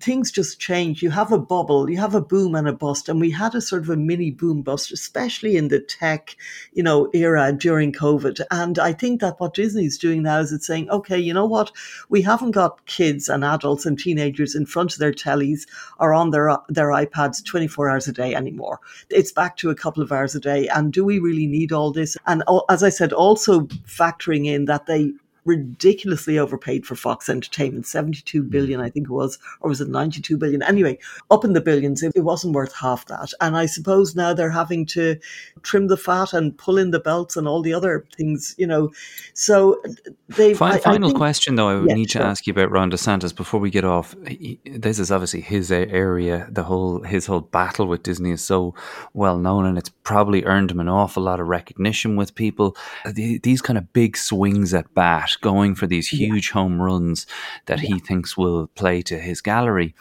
things 0.00 0.30
just 0.30 0.60
change. 0.60 1.02
You 1.02 1.10
have 1.10 1.32
a 1.32 1.38
bubble, 1.38 1.90
you 1.90 1.98
have 1.98 2.14
a 2.14 2.20
boom 2.20 2.54
and 2.54 2.68
a 2.68 2.72
bust, 2.72 3.08
and 3.08 3.20
we 3.20 3.30
had 3.30 3.54
a 3.54 3.60
sort 3.60 3.82
of 3.82 3.90
a 3.90 3.96
mini 3.96 4.30
boom 4.30 4.62
bust, 4.62 4.92
especially 4.92 5.56
in 5.56 5.68
the 5.68 5.80
tech, 5.80 6.36
you 6.72 6.82
know, 6.82 7.10
era 7.14 7.52
during 7.52 7.92
COVID. 7.92 8.40
And 8.50 8.78
I 8.78 8.92
think 8.92 9.20
that 9.20 9.40
what 9.40 9.54
Disney's 9.54 9.98
doing 9.98 10.22
now 10.22 10.38
is 10.40 10.52
it's 10.52 10.66
saying, 10.66 10.90
okay, 10.90 11.18
you 11.18 11.32
know 11.34 11.46
what, 11.46 11.72
we 12.08 12.22
haven't 12.22 12.52
got 12.52 12.84
kids 12.86 13.28
and 13.28 13.44
adults 13.44 13.86
and 13.86 13.98
teenagers 13.98 14.54
in 14.54 14.66
front 14.66 14.92
of 14.92 14.98
their 14.98 15.12
tellies 15.12 15.66
or 15.98 16.12
on 16.12 16.30
their 16.30 16.56
their 16.68 16.88
iPads 16.88 17.44
24 17.44 17.88
hours 17.88 18.08
a 18.08 18.12
day 18.12 18.34
anymore. 18.34 18.80
It's 19.10 19.32
back 19.32 19.56
to 19.58 19.70
a 19.70 19.74
couple 19.74 20.02
of 20.02 20.12
hours 20.12 20.34
a 20.34 20.40
day. 20.40 20.68
And 20.68 20.92
do 20.92 21.04
we 21.04 21.18
really 21.18 21.46
need 21.46 21.72
all 21.72 21.92
this? 21.92 22.16
And 22.26 22.42
oh, 22.46 22.64
as 22.68 22.82
I 22.82 22.88
said, 22.88 23.12
also 23.12 23.62
factoring 23.86 24.46
in 24.46 24.64
that 24.66 24.86
they 24.86 25.12
ridiculously 25.46 26.38
overpaid 26.38 26.84
for 26.84 26.96
Fox 26.96 27.28
Entertainment, 27.28 27.86
72 27.86 28.42
hmm. 28.42 28.48
billion, 28.48 28.80
I 28.80 28.90
think 28.90 29.06
it 29.06 29.12
was, 29.12 29.38
or 29.60 29.68
was 29.68 29.80
it 29.80 29.88
92 29.88 30.36
billion? 30.36 30.62
Anyway, 30.62 30.98
up 31.30 31.44
in 31.44 31.52
the 31.52 31.60
billions, 31.60 32.02
it, 32.02 32.12
it 32.14 32.20
wasn't 32.20 32.54
worth 32.54 32.74
half 32.74 33.06
that. 33.06 33.32
And 33.40 33.56
I 33.56 33.66
suppose 33.66 34.14
now 34.14 34.34
they're 34.34 34.50
having 34.50 34.84
to 34.86 35.16
trim 35.62 35.86
the 35.88 35.96
fat 35.96 36.32
and 36.32 36.56
pull 36.56 36.78
in 36.78 36.90
the 36.90 37.00
belts 37.00 37.36
and 37.36 37.48
all 37.48 37.62
the 37.62 37.72
other 37.72 38.04
things, 38.16 38.54
you 38.58 38.66
know. 38.66 38.92
So 39.34 39.80
they. 40.28 40.54
Fi- 40.54 40.72
I- 40.72 40.74
I 40.74 40.78
final 40.78 41.10
think- 41.10 41.18
question, 41.18 41.54
though, 41.54 41.68
I 41.68 41.74
would 41.76 41.88
Yeah, 41.88 41.94
need 41.94 42.10
to 42.10 42.22
ask 42.22 42.46
you 42.46 42.52
about 42.52 42.70
Ron 42.70 42.90
DeSantis 42.90 43.34
before 43.34 43.60
we 43.60 43.70
get 43.70 43.84
off. 43.84 44.14
He- 44.26 44.60
This 44.64 44.98
is 44.98 45.10
obviously 45.10 45.40
his 45.40 45.70
area. 45.72 46.48
The 46.50 46.64
whole 46.64 47.02
his 47.02 47.26
whole 47.26 47.40
battle 47.40 47.86
with 47.86 48.02
Disney 48.02 48.32
is 48.32 48.42
so 48.42 48.74
well 49.14 49.38
known, 49.38 49.64
and 49.64 49.78
it's 49.78 49.88
probably 49.88 50.44
earned 50.44 50.70
him 50.70 50.80
an 50.80 50.88
awful 50.88 51.22
lot 51.22 51.40
of 51.40 51.46
recognition 51.48 52.16
with 52.16 52.34
people. 52.34 52.76
Uh, 53.04 53.12
these 53.14 53.62
kind 53.62 53.78
of 53.78 53.92
big 53.92 54.16
swings 54.16 54.74
at 54.74 54.92
bat, 54.94 55.35
going 55.36 55.74
for 55.74 55.86
these 55.86 56.08
huge 56.08 56.50
home 56.50 56.80
runs 56.80 57.26
that 57.66 57.80
he 57.80 57.98
thinks 57.98 58.36
will 58.36 58.66
play 58.68 59.02
to 59.02 59.18
his 59.18 59.40
gallery. 59.40 59.94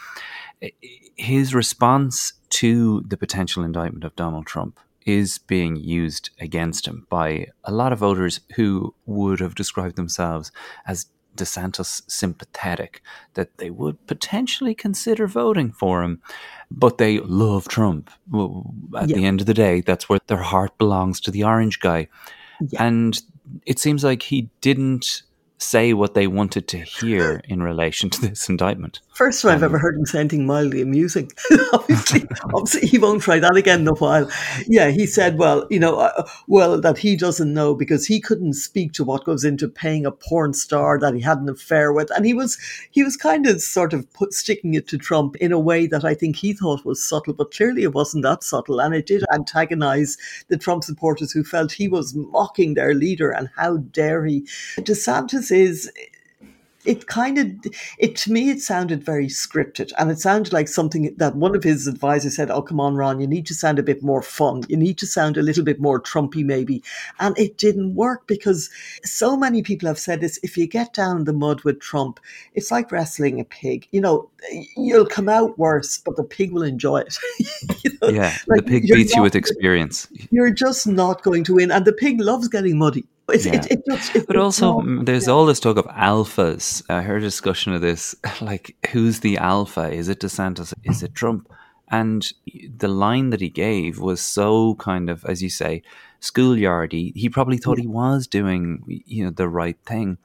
His 1.16 1.54
response 1.54 2.34
to 2.50 3.04
the 3.08 3.18
potential 3.18 3.64
indictment 3.64 4.04
of 4.04 4.16
Donald 4.16 4.46
Trump 4.46 4.80
is 5.06 5.38
being 5.38 5.76
used 5.76 6.32
against 6.40 6.88
him 6.88 7.06
by 7.10 7.48
a 7.64 7.72
lot 7.72 7.94
of 7.94 8.00
voters 8.00 8.40
who 8.56 8.94
would 9.06 9.40
have 9.40 9.56
described 9.56 9.96
themselves 9.96 10.52
as 10.88 11.08
DeSantis 11.36 12.02
sympathetic, 12.08 13.02
that 13.34 13.58
they 13.58 13.70
would 13.70 14.08
potentially 14.08 14.74
consider 14.74 15.28
voting 15.28 15.72
for 15.72 16.02
him, 16.02 16.22
but 16.72 16.98
they 16.98 17.20
love 17.20 17.68
Trump. 17.68 18.10
At 18.98 19.10
the 19.10 19.26
end 19.26 19.42
of 19.42 19.48
the 19.48 19.54
day, 19.54 19.82
that's 19.82 20.08
where 20.08 20.20
their 20.28 20.38
heart 20.38 20.78
belongs 20.78 21.20
to 21.22 21.32
the 21.32 21.44
orange 21.44 21.80
guy. 21.82 22.08
And 22.80 23.22
it 23.66 23.80
seems 23.80 24.04
like 24.04 24.24
he 24.24 24.50
didn't 24.62 25.24
say 25.58 25.94
what 25.94 26.14
they 26.14 26.28
wanted 26.28 26.68
to 26.70 26.80
hear 26.80 27.42
in 27.46 27.64
relation 27.64 28.10
to 28.10 28.22
this 28.22 28.50
indictment. 28.50 29.00
First 29.16 29.42
time 29.42 29.54
I've 29.54 29.64
ever 29.64 29.78
heard 29.78 29.96
him 29.96 30.06
say 30.06 30.20
anything 30.20 30.46
mildly 30.46 30.82
amusing. 30.82 31.32
obviously, 31.74 32.28
obviously, 32.54 32.86
he 32.86 32.98
won't 32.98 33.22
try 33.22 33.40
that 33.40 33.56
again 33.56 33.80
in 33.80 33.88
a 33.88 33.94
while. 33.94 34.30
Yeah, 34.68 34.90
he 34.90 35.06
said, 35.06 35.38
well, 35.38 35.66
you 35.70 35.80
know, 35.80 36.00
uh, 36.00 36.28
well, 36.48 36.82
that 36.82 36.98
he 36.98 37.16
doesn't 37.16 37.54
know 37.54 37.74
because 37.74 38.06
he 38.06 38.20
couldn't 38.20 38.56
speak 38.56 38.92
to 38.92 39.06
what 39.06 39.24
goes 39.24 39.46
into 39.46 39.70
paying 39.70 40.06
a 40.06 40.12
porn 40.12 40.54
star 40.54 41.00
that 41.00 41.14
he 41.14 41.22
had 41.22 41.38
an 41.38 41.48
affair 41.48 41.94
with. 41.94 42.12
And 42.14 42.26
he 42.26 42.34
was, 42.34 42.58
he 42.92 43.06
was 43.06 43.16
kind 43.16 43.48
of 43.48 43.62
sort 43.62 43.94
of 43.94 44.12
put, 44.12 44.34
sticking 44.34 44.74
it 44.74 44.86
to 44.90 44.98
Trump 44.98 45.38
in 45.38 45.54
a 45.54 45.60
way 45.60 45.88
that 45.88 46.04
I 46.04 46.14
think 46.14 46.36
he 46.36 46.52
thought 46.52 46.84
was 46.84 47.02
subtle, 47.02 47.34
but 47.34 47.54
clearly 47.54 47.84
it 47.84 47.94
wasn't 47.94 48.24
that 48.24 48.44
subtle. 48.44 48.82
And 48.82 48.94
it 48.94 49.06
did 49.06 49.24
antagonize 49.34 50.18
the 50.50 50.58
Trump 50.58 50.84
supporters 50.84 51.32
who 51.32 51.46
felt 51.46 51.72
he 51.72 51.88
was 51.88 52.14
mocking 52.16 52.74
their 52.74 52.94
leader 52.94 53.32
and 53.32 53.50
how 53.56 53.78
dare 53.78 54.26
he. 54.26 54.42
DeSantis 54.80 55.56
is 55.56 55.90
it 56.86 57.08
kind 57.08 57.38
of 57.38 57.52
it 57.98 58.16
to 58.16 58.32
me 58.32 58.50
it 58.50 58.62
sounded 58.62 59.04
very 59.04 59.28
scripted 59.28 59.92
and 59.98 60.12
it 60.12 60.20
sounded 60.20 60.54
like 60.54 60.68
something 60.68 61.14
that 61.18 61.36
one 61.36 61.56
of 61.56 61.64
his 61.64 61.88
advisors 61.88 62.36
said 62.36 62.52
oh 62.52 62.62
come 62.62 62.80
on 62.80 62.96
ron 62.96 63.20
you 63.20 63.28
need 63.28 63.46
to 63.46 63.54
sound 63.54 63.80
a 63.80 63.84
bit 63.84 64.04
more 64.04 64.22
fun. 64.22 64.64
You 64.68 64.78
need 64.78 64.98
to 65.00 65.08
sound 65.08 65.38
a 65.38 65.42
little 65.42 65.64
bit 65.64 65.80
more 65.80 66.02
trumpy 66.02 66.44
maybe. 66.44 66.84
And 67.20 67.38
it 67.38 67.58
didn't 67.58 67.96
work 67.96 68.28
because 68.28 68.70
so 69.04 69.38
many 69.38 69.62
people 69.62 69.88
have 69.88 70.00
said 70.00 70.22
this 70.22 70.40
if 70.44 70.58
you 70.58 70.68
get 70.68 70.94
down 70.94 71.18
in 71.18 71.24
the 71.26 71.34
mud 71.34 71.64
with 71.64 71.80
trump 71.80 72.20
it's 72.54 72.72
like 72.72 72.92
wrestling 72.92 73.40
a 73.40 73.44
pig. 73.46 73.88
You 73.92 74.02
know 74.02 74.30
you'll 74.78 75.06
come 75.06 75.30
out 75.30 75.58
worse 75.58 75.98
but 75.98 76.16
the 76.16 76.24
pig 76.24 76.52
will 76.52 76.64
enjoy 76.64 77.00
it. 77.00 77.18
You 77.84 77.92
know, 78.02 78.08
Yeah, 78.10 78.36
like, 78.48 78.66
the 78.66 78.72
pig 78.72 78.88
beats 78.88 79.16
you 79.16 79.22
with 79.22 79.36
experience. 79.36 80.08
you're 80.32 80.52
just 80.52 80.88
not 80.88 81.24
going 81.24 81.44
to 81.46 81.56
win 81.56 81.72
and 81.72 81.86
the 81.86 81.94
pig 81.94 82.20
loves 82.20 82.48
getting 82.48 82.78
muddy 82.78 83.06
it's, 83.30 83.46
Yeah. 83.46 83.56
it, 83.56 83.66
it 83.72 83.84
just, 83.90 84.16
it, 84.16 84.28
But 84.28 84.38
also, 84.38 84.78
not- 84.80 84.86
mm, 84.86 85.06
there's 85.06 85.28
all 85.28 85.46
this 85.46 85.60
talk 85.60 85.78
of 85.78 85.86
alphas. 85.88 86.84
I 86.90 87.02
heard 87.02 87.22
a 87.24 87.26
discussion 87.26 87.74
of 87.74 87.82
this, 87.82 88.16
like, 88.42 88.76
who's 88.92 89.20
the 89.22 89.38
alpha? 89.38 89.92
Is 89.92 90.10
it 90.10 90.20
DeSantis? 90.20 90.74
Is 90.84 91.04
it 91.04 91.16
Trump? 91.16 91.50
And 91.90 92.32
the 92.78 92.88
line 92.88 93.30
that 93.30 93.42
he 93.42 93.50
gave 93.50 94.00
was 94.00 94.20
so 94.20 94.76
kind 94.76 95.10
of, 95.10 95.24
as 95.26 95.44
you 95.44 95.50
say, 95.50 95.84
schoolyardy. 96.22 97.16
He 97.16 97.30
probably 97.30 97.58
thought 97.58 97.80
he 97.80 97.88
was 97.88 98.26
doing, 98.28 98.84
you 99.06 99.24
know, 99.24 99.30
the 99.30 99.48
right 99.48 99.78
thing. 99.86 100.18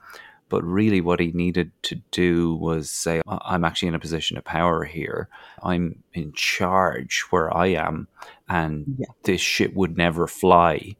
But 0.49 0.63
really, 0.65 0.99
what 0.99 1.19
he 1.21 1.31
needed 1.31 1.71
to 1.83 1.95
do 2.11 2.55
was 2.55 2.89
say, 2.89 3.21
"I- 3.27 3.37
I'm 3.45 3.63
actually 3.63 3.87
in 3.89 3.95
a 3.95 3.99
position 3.99 4.37
of 4.37 4.43
power 4.43 4.83
here. 4.83 5.29
I'm 5.63 6.03
in 6.13 6.33
charge 6.33 7.21
where 7.29 7.55
I 7.55 7.67
am, 7.67 8.07
and 8.49 8.95
Yeah. 8.97 9.05
this 9.23 9.39
shit 9.39 9.75
would 9.75 9.95
never 9.95 10.27
fly 10.27 10.97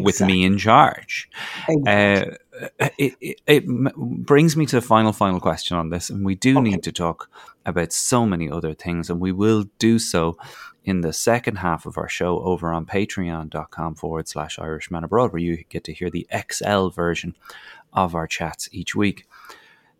with 0.00 0.20
me 0.20 0.44
in 0.44 0.58
charge. 0.58 1.28
Exactly. 1.68 2.36
Uh, 2.62 2.68
it, 2.98 3.16
it, 3.20 3.40
it 3.46 3.66
brings 3.66 4.56
me 4.56 4.66
to 4.66 4.76
the 4.76 4.82
final, 4.82 5.12
final 5.12 5.40
question 5.40 5.76
on 5.76 5.90
this. 5.90 6.10
And 6.10 6.24
we 6.24 6.34
do 6.34 6.58
okay. 6.58 6.70
need 6.70 6.82
to 6.84 6.92
talk 6.92 7.30
about 7.64 7.92
so 7.92 8.26
many 8.26 8.50
other 8.50 8.74
things, 8.74 9.08
and 9.08 9.20
we 9.20 9.32
will 9.32 9.64
do 9.78 9.98
so 9.98 10.36
in 10.84 11.00
the 11.00 11.12
second 11.12 11.56
half 11.56 11.86
of 11.86 11.96
our 11.96 12.08
show 12.08 12.40
over 12.40 12.72
on 12.72 12.86
patreon.com 12.86 13.94
forward 13.94 14.28
slash 14.28 14.58
Irishman 14.58 15.04
Abroad, 15.04 15.32
where 15.32 15.40
you 15.40 15.64
get 15.68 15.84
to 15.84 15.92
hear 15.92 16.10
the 16.10 16.26
XL 16.50 16.88
version 16.88 17.36
of 17.92 18.14
our 18.14 18.26
chats 18.26 18.68
each 18.72 18.94
week. 18.94 19.26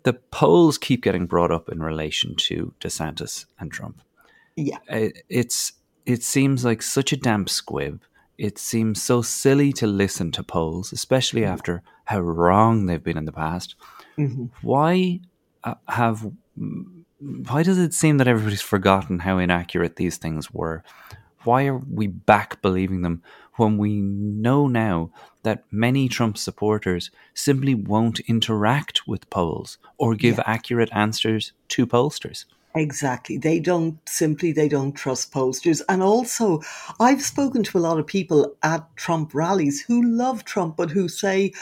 The 0.02 0.14
polls 0.14 0.78
keep 0.78 1.02
getting 1.02 1.26
brought 1.26 1.52
up 1.52 1.68
in 1.68 1.80
relation 1.80 2.34
to 2.34 2.74
DeSantis 2.80 3.46
and 3.60 3.70
Trump. 3.70 4.02
Yeah. 4.56 4.78
It, 4.88 5.22
it's 5.28 5.72
it 6.04 6.24
seems 6.24 6.64
like 6.64 6.82
such 6.82 7.12
a 7.12 7.16
damp 7.16 7.48
squib. 7.48 8.02
It 8.38 8.58
seems 8.58 9.02
so 9.02 9.22
silly 9.22 9.72
to 9.74 9.86
listen 9.86 10.32
to 10.32 10.42
polls, 10.42 10.92
especially 10.92 11.42
mm-hmm. 11.42 11.52
after 11.52 11.82
how 12.04 12.20
wrong 12.20 12.86
they've 12.86 13.02
been 13.02 13.18
in 13.18 13.24
the 13.24 13.32
past. 13.32 13.74
Mm-hmm. 14.18 14.46
Why 14.62 15.20
uh, 15.64 15.74
have 15.88 16.30
why 17.22 17.62
does 17.62 17.78
it 17.78 17.94
seem 17.94 18.18
that 18.18 18.28
everybody's 18.28 18.60
forgotten 18.60 19.20
how 19.20 19.38
inaccurate 19.38 19.96
these 19.96 20.16
things 20.16 20.52
were? 20.52 20.82
Why 21.44 21.66
are 21.66 21.78
we 21.78 22.06
back 22.06 22.60
believing 22.62 23.02
them 23.02 23.22
when 23.56 23.78
we 23.78 24.00
know 24.00 24.66
now 24.66 25.10
that 25.42 25.64
many 25.70 26.08
Trump 26.08 26.38
supporters 26.38 27.10
simply 27.34 27.74
won't 27.74 28.20
interact 28.20 29.06
with 29.06 29.28
polls 29.30 29.78
or 29.98 30.14
give 30.14 30.38
yeah. 30.38 30.44
accurate 30.46 30.90
answers 30.92 31.52
to 31.68 31.86
pollsters? 31.86 32.44
Exactly. 32.74 33.36
They 33.36 33.60
don't 33.60 33.98
simply 34.08 34.50
they 34.52 34.68
don't 34.68 34.92
trust 34.92 35.30
posters. 35.30 35.82
And 35.90 36.02
also 36.02 36.62
I've 37.00 37.22
spoken 37.22 37.62
to 37.64 37.78
a 37.78 37.80
lot 37.80 37.98
of 37.98 38.06
people 38.06 38.56
at 38.62 38.86
Trump 38.96 39.34
rallies 39.34 39.82
who 39.82 40.02
love 40.02 40.44
Trump 40.44 40.76
but 40.78 40.90
who 40.90 41.06
say, 41.08 41.52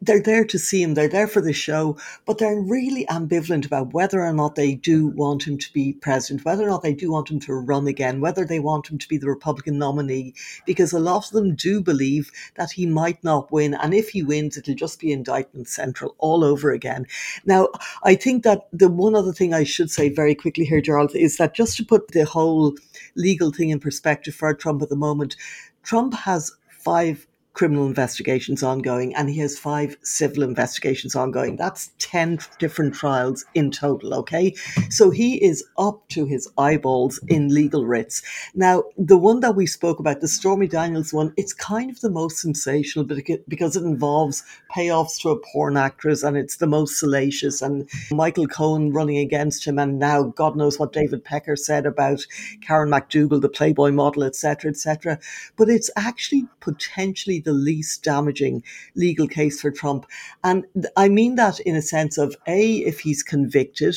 they're 0.00 0.22
there 0.22 0.44
to 0.44 0.58
see 0.58 0.82
him, 0.82 0.94
they're 0.94 1.08
there 1.08 1.28
for 1.28 1.40
the 1.40 1.52
show, 1.52 1.96
but 2.24 2.38
they're 2.38 2.60
really 2.60 3.04
ambivalent 3.06 3.66
about 3.66 3.92
whether 3.92 4.22
or 4.22 4.32
not 4.32 4.54
they 4.54 4.74
do 4.74 5.08
mm-hmm. 5.08 5.18
want 5.18 5.46
him 5.46 5.58
to 5.58 5.72
be 5.72 5.92
president, 5.92 6.44
whether 6.44 6.64
or 6.64 6.70
not 6.70 6.82
they 6.82 6.94
do 6.94 7.10
want 7.10 7.30
him 7.30 7.40
to 7.40 7.54
run 7.54 7.86
again, 7.86 8.20
whether 8.20 8.44
they 8.44 8.58
want 8.58 8.88
him 8.88 8.98
to 8.98 9.08
be 9.08 9.18
the 9.18 9.28
Republican 9.28 9.78
nominee, 9.78 10.34
because 10.64 10.92
a 10.92 10.98
lot 10.98 11.26
of 11.26 11.32
them 11.32 11.54
do 11.54 11.82
believe 11.82 12.30
that 12.54 12.72
he 12.72 12.86
might 12.86 13.22
not 13.22 13.52
win. 13.52 13.74
And 13.74 13.92
if 13.92 14.08
he 14.10 14.22
wins, 14.22 14.56
it'll 14.56 14.74
just 14.74 15.00
be 15.00 15.12
indictment 15.12 15.68
central 15.68 16.14
all 16.18 16.44
over 16.44 16.70
again. 16.70 17.06
Now, 17.44 17.68
I 18.02 18.14
think 18.14 18.42
that 18.44 18.68
the 18.72 18.88
one 18.88 19.14
other 19.14 19.32
thing 19.32 19.52
I 19.52 19.64
should 19.64 19.90
say 19.90 20.08
very 20.08 20.34
quickly 20.34 20.64
here, 20.64 20.80
Jarlath, 20.80 21.14
is 21.14 21.36
that 21.36 21.54
just 21.54 21.76
to 21.76 21.84
put 21.84 22.08
the 22.08 22.24
whole 22.24 22.74
legal 23.16 23.52
thing 23.52 23.70
in 23.70 23.80
perspective 23.80 24.34
for 24.34 24.54
Trump 24.54 24.82
at 24.82 24.88
the 24.88 24.96
moment, 24.96 25.36
Trump 25.82 26.14
has 26.14 26.52
five 26.68 27.26
criminal 27.52 27.86
investigations 27.86 28.62
ongoing 28.62 29.14
and 29.14 29.28
he 29.28 29.38
has 29.38 29.58
five 29.58 29.96
civil 30.02 30.42
investigations 30.42 31.16
ongoing. 31.16 31.56
That's 31.56 31.90
10 31.98 32.38
different 32.58 32.94
trials 32.94 33.44
in 33.54 33.70
total, 33.70 34.14
okay? 34.14 34.54
So 34.88 35.10
he 35.10 35.42
is 35.44 35.64
up 35.76 36.08
to 36.10 36.26
his 36.26 36.48
eyeballs 36.56 37.20
in 37.28 37.52
legal 37.52 37.84
writs. 37.84 38.22
Now, 38.54 38.84
the 38.96 39.18
one 39.18 39.40
that 39.40 39.56
we 39.56 39.66
spoke 39.66 39.98
about, 39.98 40.20
the 40.20 40.28
Stormy 40.28 40.68
Daniels 40.68 41.12
one, 41.12 41.34
it's 41.36 41.52
kind 41.52 41.90
of 41.90 42.00
the 42.00 42.10
most 42.10 42.38
sensational 42.38 43.04
because 43.04 43.76
it 43.76 43.82
involves 43.82 44.44
payoffs 44.74 45.20
to 45.20 45.30
a 45.30 45.40
porn 45.52 45.76
actress 45.76 46.22
and 46.22 46.36
it's 46.36 46.56
the 46.56 46.66
most 46.66 46.98
salacious 46.98 47.62
and 47.62 47.88
Michael 48.12 48.46
Cohen 48.46 48.92
running 48.92 49.18
against 49.18 49.66
him 49.66 49.78
and 49.78 49.98
now 49.98 50.22
God 50.22 50.56
knows 50.56 50.78
what 50.78 50.92
David 50.92 51.24
Pecker 51.24 51.56
said 51.56 51.84
about 51.84 52.26
Karen 52.60 52.90
McDougal, 52.90 53.40
the 53.40 53.48
Playboy 53.48 53.90
model, 53.90 54.22
etc., 54.22 54.70
etc. 54.70 55.18
But 55.56 55.68
it's 55.68 55.90
actually 55.96 56.46
potentially 56.60 57.39
the 57.40 57.52
least 57.52 58.02
damaging 58.02 58.62
legal 58.94 59.26
case 59.26 59.60
for 59.60 59.70
Trump. 59.70 60.06
And 60.44 60.64
I 60.96 61.08
mean 61.08 61.34
that 61.36 61.60
in 61.60 61.76
a 61.76 61.82
sense 61.82 62.18
of 62.18 62.36
A, 62.46 62.76
if 62.78 63.00
he's 63.00 63.22
convicted, 63.22 63.96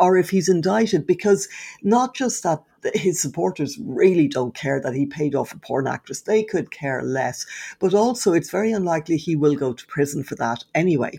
or 0.00 0.16
if 0.16 0.30
he's 0.30 0.48
indicted, 0.48 1.06
because 1.06 1.48
not 1.82 2.14
just 2.14 2.42
that 2.42 2.62
his 2.94 3.20
supporters 3.20 3.78
really 3.82 4.28
don't 4.28 4.54
care 4.54 4.80
that 4.80 4.94
he 4.94 5.06
paid 5.06 5.34
off 5.34 5.52
a 5.52 5.58
porn 5.58 5.86
actress, 5.86 6.22
they 6.22 6.42
could 6.44 6.70
care 6.70 7.02
less, 7.02 7.44
but 7.78 7.94
also 7.94 8.32
it's 8.32 8.50
very 8.50 8.72
unlikely 8.72 9.16
he 9.16 9.36
will 9.36 9.54
go 9.54 9.72
to 9.72 9.86
prison 9.86 10.22
for 10.22 10.36
that 10.36 10.64
anyway. 10.74 11.18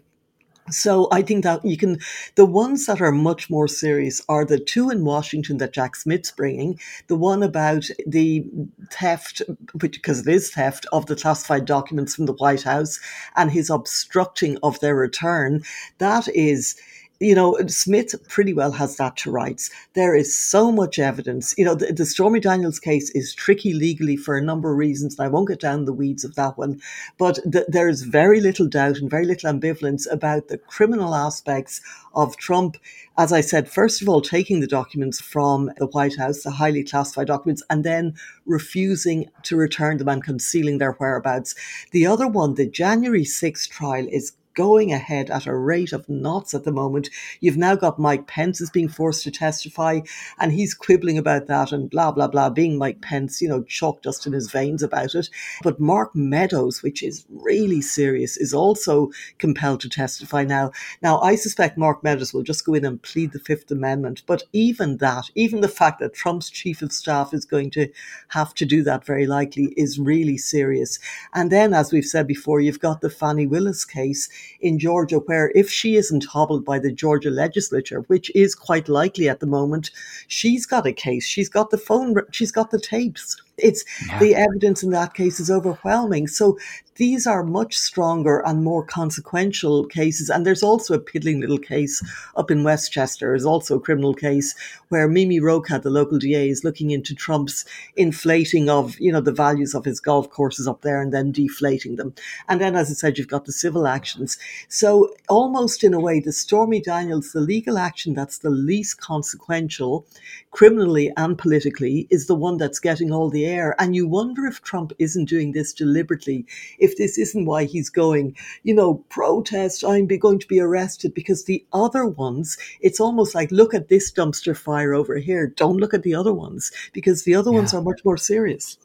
So 0.72 1.08
I 1.12 1.22
think 1.22 1.44
that 1.44 1.64
you 1.66 1.78
can, 1.78 2.00
the 2.36 2.46
ones 2.46 2.86
that 2.86 3.02
are 3.02 3.12
much 3.12 3.50
more 3.50 3.68
serious 3.68 4.22
are 4.30 4.46
the 4.46 4.60
two 4.60 4.90
in 4.90 5.06
Washington 5.06 5.58
that 5.58 5.74
Jack 5.74 5.96
Smith's 5.96 6.32
bringing. 6.32 6.80
The 7.08 7.16
one 7.16 7.44
about 7.44 7.86
the 8.06 8.46
theft, 8.92 9.42
which, 9.80 9.94
because 9.94 10.28
it 10.28 10.34
is 10.34 10.52
theft 10.52 10.86
of 10.92 11.06
the 11.06 11.16
classified 11.16 11.66
documents 11.66 12.16
from 12.16 12.26
the 12.26 12.34
White 12.34 12.64
House 12.64 13.00
and 13.36 13.52
his 13.52 13.70
obstructing 13.70 14.58
of 14.64 14.80
their 14.80 14.96
return. 14.96 15.64
That 15.98 16.28
is 16.36 16.76
you 17.20 17.36
know, 17.36 17.58
Smith 17.68 18.16
pretty 18.30 18.54
well 18.54 18.72
has 18.72 18.96
that 18.96 19.18
to 19.18 19.32
rights. 19.32 19.70
There 19.94 20.16
is 20.16 20.38
so 20.38 20.72
much 20.72 21.00
evidence. 21.00 21.54
You 21.58 21.66
know, 21.66 21.76
the, 21.76 21.92
the, 21.92 22.06
Stormy 22.06 22.40
Daniels 22.40 22.80
case 22.80 23.10
is 23.12 23.34
tricky 23.34 23.74
legally 23.74 24.16
for 24.16 24.38
a 24.38 24.42
number 24.42 24.72
of 24.72 24.78
reasons, 24.78 25.18
and 25.18 25.26
I 25.26 25.30
won't 25.30 25.50
get 25.50 25.60
down 25.60 25.84
the 25.84 25.94
weeds 25.94 26.24
of 26.24 26.36
that 26.36 26.58
one. 26.58 26.82
But 27.18 27.40
th- 27.52 27.66
there 27.68 27.90
is 27.90 28.04
very 28.04 28.40
little 28.40 28.68
doubt 28.68 28.98
and 28.98 29.10
very 29.10 29.26
little 29.26 29.52
ambivalence 29.52 30.10
about 30.10 30.48
the 30.48 30.58
criminal 30.58 31.14
aspects 31.14 31.82
of 32.16 32.38
Trump. 32.38 32.78
As 33.18 33.34
I 33.34 33.42
said, 33.42 33.70
first 33.70 34.02
of 34.02 34.08
all, 34.08 34.22
taking 34.22 34.62
the 34.62 34.68
documents 34.68 35.20
from 35.20 35.72
the 35.78 35.88
White 35.88 36.18
House, 36.18 36.44
the 36.44 36.52
highly 36.52 36.86
classified 36.86 37.28
documents, 37.28 37.64
and 37.70 37.84
then 37.84 38.14
refusing 38.46 39.30
to 39.44 39.58
return 39.58 39.98
them 39.98 40.08
and 40.08 40.24
concealing 40.24 40.78
their 40.78 40.94
whereabouts. 40.94 41.54
The 41.92 42.08
other 42.08 42.28
one, 42.28 42.56
the 42.56 42.66
January 42.66 43.26
6th 43.26 43.68
trial, 43.70 44.08
is 44.10 44.32
going 44.60 44.92
ahead 44.92 45.32
at 45.32 45.48
a 45.48 45.56
rate 45.56 45.94
of 45.94 46.10
knots 46.10 46.54
at 46.54 46.66
the 46.66 46.72
moment. 46.74 47.10
You've 47.40 47.56
now 47.56 47.78
got 47.78 47.98
Mike 47.98 48.28
Pence 48.28 48.60
is 48.60 48.70
being 48.70 48.90
forced 48.90 49.24
to 49.24 49.32
testify, 49.32 50.02
and 50.38 50.52
he's 50.52 50.74
quibbling 50.74 51.18
about 51.18 51.48
that 51.48 51.72
and 51.72 51.90
blah 51.90 52.12
blah 52.12 52.28
blah. 52.28 52.50
Being 52.50 52.78
Mike 52.78 53.00
Pence, 53.00 53.42
you 53.42 53.48
know, 53.48 53.64
chalk 53.64 54.02
dust 54.02 54.28
in 54.28 54.34
his 54.34 54.52
veins 54.52 54.84
about 54.84 55.16
it. 55.16 55.30
But 55.64 55.80
Mark 55.80 56.14
Meadows, 56.14 56.84
which 56.84 57.02
is 57.02 57.26
really 57.30 57.80
serious, 57.80 58.36
is 58.36 58.54
also 58.54 59.12
compelled 59.38 59.80
to 59.80 59.88
testify 59.88 60.44
now. 60.44 60.74
Now, 61.02 61.22
I 61.22 61.36
suspect 61.36 61.78
Mark 61.78 62.04
Meadows 62.04 62.34
will 62.34 62.44
just 62.44 62.66
go 62.66 62.74
in 62.74 62.84
and 62.84 63.02
plead 63.02 63.32
the 63.32 63.40
Fifth 63.40 63.72
Amendment. 63.72 64.24
But 64.28 64.44
even 64.52 64.98
that, 64.98 65.30
even 65.36 65.62
the 65.62 65.70
fact 65.70 66.02
that 66.02 66.14
Trump's 66.14 66.50
chief 66.50 66.82
of 66.82 66.92
staff 66.92 67.34
is 67.34 67.46
going 67.46 67.72
to 67.72 67.88
have 68.28 68.54
to 68.56 68.66
do 68.66 68.84
that 68.84 69.06
very 69.06 69.26
likely, 69.26 69.74
is 69.78 69.98
really 69.98 70.38
serious. 70.38 71.00
And 71.34 71.50
then, 71.50 71.74
as 71.74 71.94
we've 71.94 72.04
said 72.04 72.28
before, 72.28 72.60
you've 72.60 72.82
got 72.82 73.00
the 73.00 73.10
Fani 73.10 73.48
Willis 73.48 73.86
case 73.86 74.28
in 74.62 74.80
Georgia, 74.80 75.18
where 75.18 75.52
if 75.56 75.70
she 75.70 75.96
isn't 75.96 76.26
hobbled 76.26 76.66
by 76.66 76.80
the 76.80 76.92
Georgia 76.92 77.30
legislature, 77.30 78.02
which 78.08 78.32
is 78.36 78.56
quite 78.56 78.90
likely 78.90 79.30
at 79.30 79.40
the 79.40 79.46
moment, 79.46 79.92
she's 80.28 80.66
got 80.66 80.88
a 80.88 80.94
case. 80.94 81.26
She's 81.26 81.50
got 81.50 81.70
the 81.70 81.78
phone, 81.78 82.16
she's 82.32 82.52
got 82.52 82.72
the 82.72 82.80
tapes. 82.80 83.42
It's 83.62 83.84
yeah. 84.08 84.20
the 84.20 84.36
evidence 84.36 84.84
in 84.84 84.92
that 84.92 85.14
case 85.14 85.40
is 85.40 85.52
overwhelming. 85.52 86.28
So 86.28 86.58
these 87.00 87.26
are 87.26 87.44
much 87.44 87.78
stronger 87.78 88.46
and 88.46 88.62
more 88.62 88.84
consequential 88.84 89.86
cases. 89.86 90.30
And 90.30 90.46
there's 90.46 90.62
also 90.62 90.94
a 90.94 91.00
piddling 91.00 91.40
little 91.40 91.58
case 91.58 92.04
up 92.36 92.52
in 92.52 92.66
Westchester, 92.66 93.34
is 93.34 93.46
also 93.46 93.78
a 93.78 93.80
criminal 93.80 94.14
case 94.14 94.54
where 94.90 95.08
Mimi 95.08 95.40
Rocah, 95.40 95.82
the 95.82 95.90
local 95.90 96.20
DA, 96.20 96.50
is 96.50 96.66
looking 96.66 96.92
into 96.92 97.16
Trump's 97.16 97.64
inflating 97.96 98.70
of, 98.70 99.00
you 99.00 99.14
know, 99.14 99.22
the 99.22 99.32
values 99.32 99.74
of 99.74 99.86
his 99.86 100.02
golf 100.02 100.30
courses 100.30 100.68
up 100.68 100.82
there 100.82 101.02
and 101.02 101.14
then 101.14 101.32
deflating 101.32 101.96
them. 101.96 102.14
And 102.50 102.60
then, 102.60 102.76
as 102.76 102.92
I 102.92 102.94
said, 102.96 103.18
you've 103.18 103.30
got 103.30 103.46
the 103.46 103.54
civil 103.54 103.88
actions. 103.88 104.38
So 104.68 105.16
almost 105.30 105.86
in 105.86 105.94
a 105.94 106.02
way, 106.02 106.20
the 106.20 106.34
Stormy 106.34 106.82
Daniels, 106.82 107.32
the 107.32 107.40
legal 107.40 107.78
action 107.78 108.14
that's 108.14 108.40
the 108.40 108.50
least 108.50 109.00
consequential, 109.00 110.06
criminally 110.52 111.14
and 111.16 111.38
politically, 111.38 112.08
is 112.10 112.28
the 112.28 112.36
one 112.36 112.58
that's 112.58 112.80
getting 112.80 113.14
all 113.14 113.30
the 113.30 113.46
air. 113.50 113.76
And 113.80 113.96
you 113.96 114.08
wonder 114.08 114.46
if 114.46 114.62
Trump 114.62 114.94
isn't 115.00 115.26
doing 115.26 115.52
this 115.52 115.74
deliberately, 115.74 116.46
if 116.78 116.98
this 116.98 117.18
isn't 117.18 117.46
why 117.46 117.66
he's 117.66 117.90
going, 117.90 118.36
you 118.64 118.74
know, 118.74 118.96
protest, 119.10 119.84
I'm 119.84 120.08
going 120.08 120.40
to 120.40 120.48
be 120.48 120.60
arrested, 120.60 121.14
because 121.14 121.46
the 121.46 121.66
other 121.74 122.06
ones, 122.06 122.58
it's 122.82 123.00
almost 123.00 123.36
like, 123.36 123.52
look 123.52 123.74
at 123.74 123.90
this 123.90 124.12
dumpster 124.12 124.56
fire 124.56 124.94
over 124.94 125.18
here. 125.18 125.48
Don't 125.48 125.78
look 125.78 125.94
at 125.94 126.04
the 126.04 126.16
other 126.16 126.34
ones, 126.34 126.72
because 126.94 127.24
the 127.24 127.36
other 127.36 127.52
yeah. 127.52 127.58
ones 127.58 127.74
are 127.74 127.82
much 127.82 128.04
more 128.06 128.18
serious. 128.18 128.78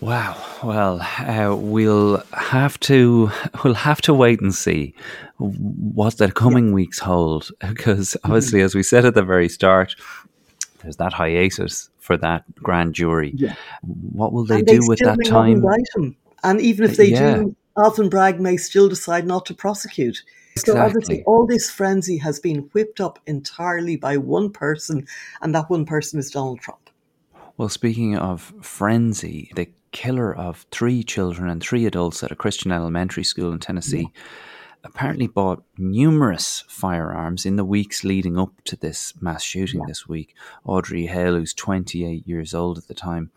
Wow. 0.00 0.36
Well, 0.62 1.00
uh, 1.00 1.56
we'll 1.56 2.22
have 2.32 2.78
to 2.80 3.30
we'll 3.64 3.74
have 3.74 4.02
to 4.02 4.12
wait 4.12 4.40
and 4.42 4.54
see 4.54 4.94
what 5.38 6.18
the 6.18 6.30
coming 6.30 6.68
yeah. 6.68 6.74
weeks 6.74 6.98
hold, 6.98 7.48
because 7.60 8.16
obviously, 8.24 8.58
mm-hmm. 8.58 8.66
as 8.66 8.74
we 8.74 8.82
said 8.82 9.06
at 9.06 9.14
the 9.14 9.22
very 9.22 9.48
start, 9.48 9.94
there's 10.82 10.96
that 10.98 11.14
hiatus 11.14 11.88
for 12.04 12.18
that 12.18 12.44
grand 12.56 12.94
jury. 12.94 13.32
Yeah. 13.34 13.54
What 13.80 14.34
will 14.34 14.44
they, 14.44 14.60
they 14.60 14.76
do 14.76 14.86
with 14.86 14.98
that 14.98 15.24
time? 15.24 15.64
And 16.42 16.60
even 16.60 16.84
if 16.84 16.92
uh, 16.92 16.96
they 16.98 17.06
yeah. 17.06 17.36
do, 17.36 17.56
Alvin 17.78 18.10
Bragg 18.10 18.38
may 18.38 18.58
still 18.58 18.90
decide 18.90 19.26
not 19.26 19.46
to 19.46 19.54
prosecute. 19.54 20.22
Exactly. 20.52 20.74
So 20.74 20.78
obviously, 20.78 21.22
all 21.24 21.46
this 21.46 21.70
frenzy 21.70 22.18
has 22.18 22.38
been 22.38 22.68
whipped 22.72 23.00
up 23.00 23.20
entirely 23.26 23.96
by 23.96 24.18
one 24.18 24.50
person, 24.50 25.06
and 25.40 25.54
that 25.54 25.70
one 25.70 25.86
person 25.86 26.18
is 26.18 26.30
Donald 26.30 26.60
Trump. 26.60 26.90
Well, 27.56 27.70
speaking 27.70 28.18
of 28.18 28.52
frenzy, 28.60 29.50
the 29.56 29.70
killer 29.92 30.36
of 30.36 30.66
three 30.70 31.02
children 31.04 31.48
and 31.48 31.62
three 31.62 31.86
adults 31.86 32.22
at 32.22 32.30
a 32.30 32.36
Christian 32.36 32.70
elementary 32.70 33.24
school 33.24 33.50
in 33.50 33.60
Tennessee. 33.60 34.10
Yeah 34.14 34.20
apparently 34.84 35.26
bought 35.26 35.64
numerous 35.78 36.64
firearms 36.68 37.46
in 37.46 37.56
the 37.56 37.64
weeks 37.64 38.04
leading 38.04 38.38
up 38.38 38.52
to 38.64 38.76
this 38.76 39.14
mass 39.20 39.42
shooting 39.42 39.80
yeah. 39.80 39.86
this 39.88 40.06
week. 40.06 40.34
Audrey 40.64 41.06
Hale, 41.06 41.36
who's 41.36 41.54
28 41.54 42.26
years 42.26 42.54
old 42.54 42.78
at 42.78 42.86
the 42.86 42.94
time, 42.94 43.30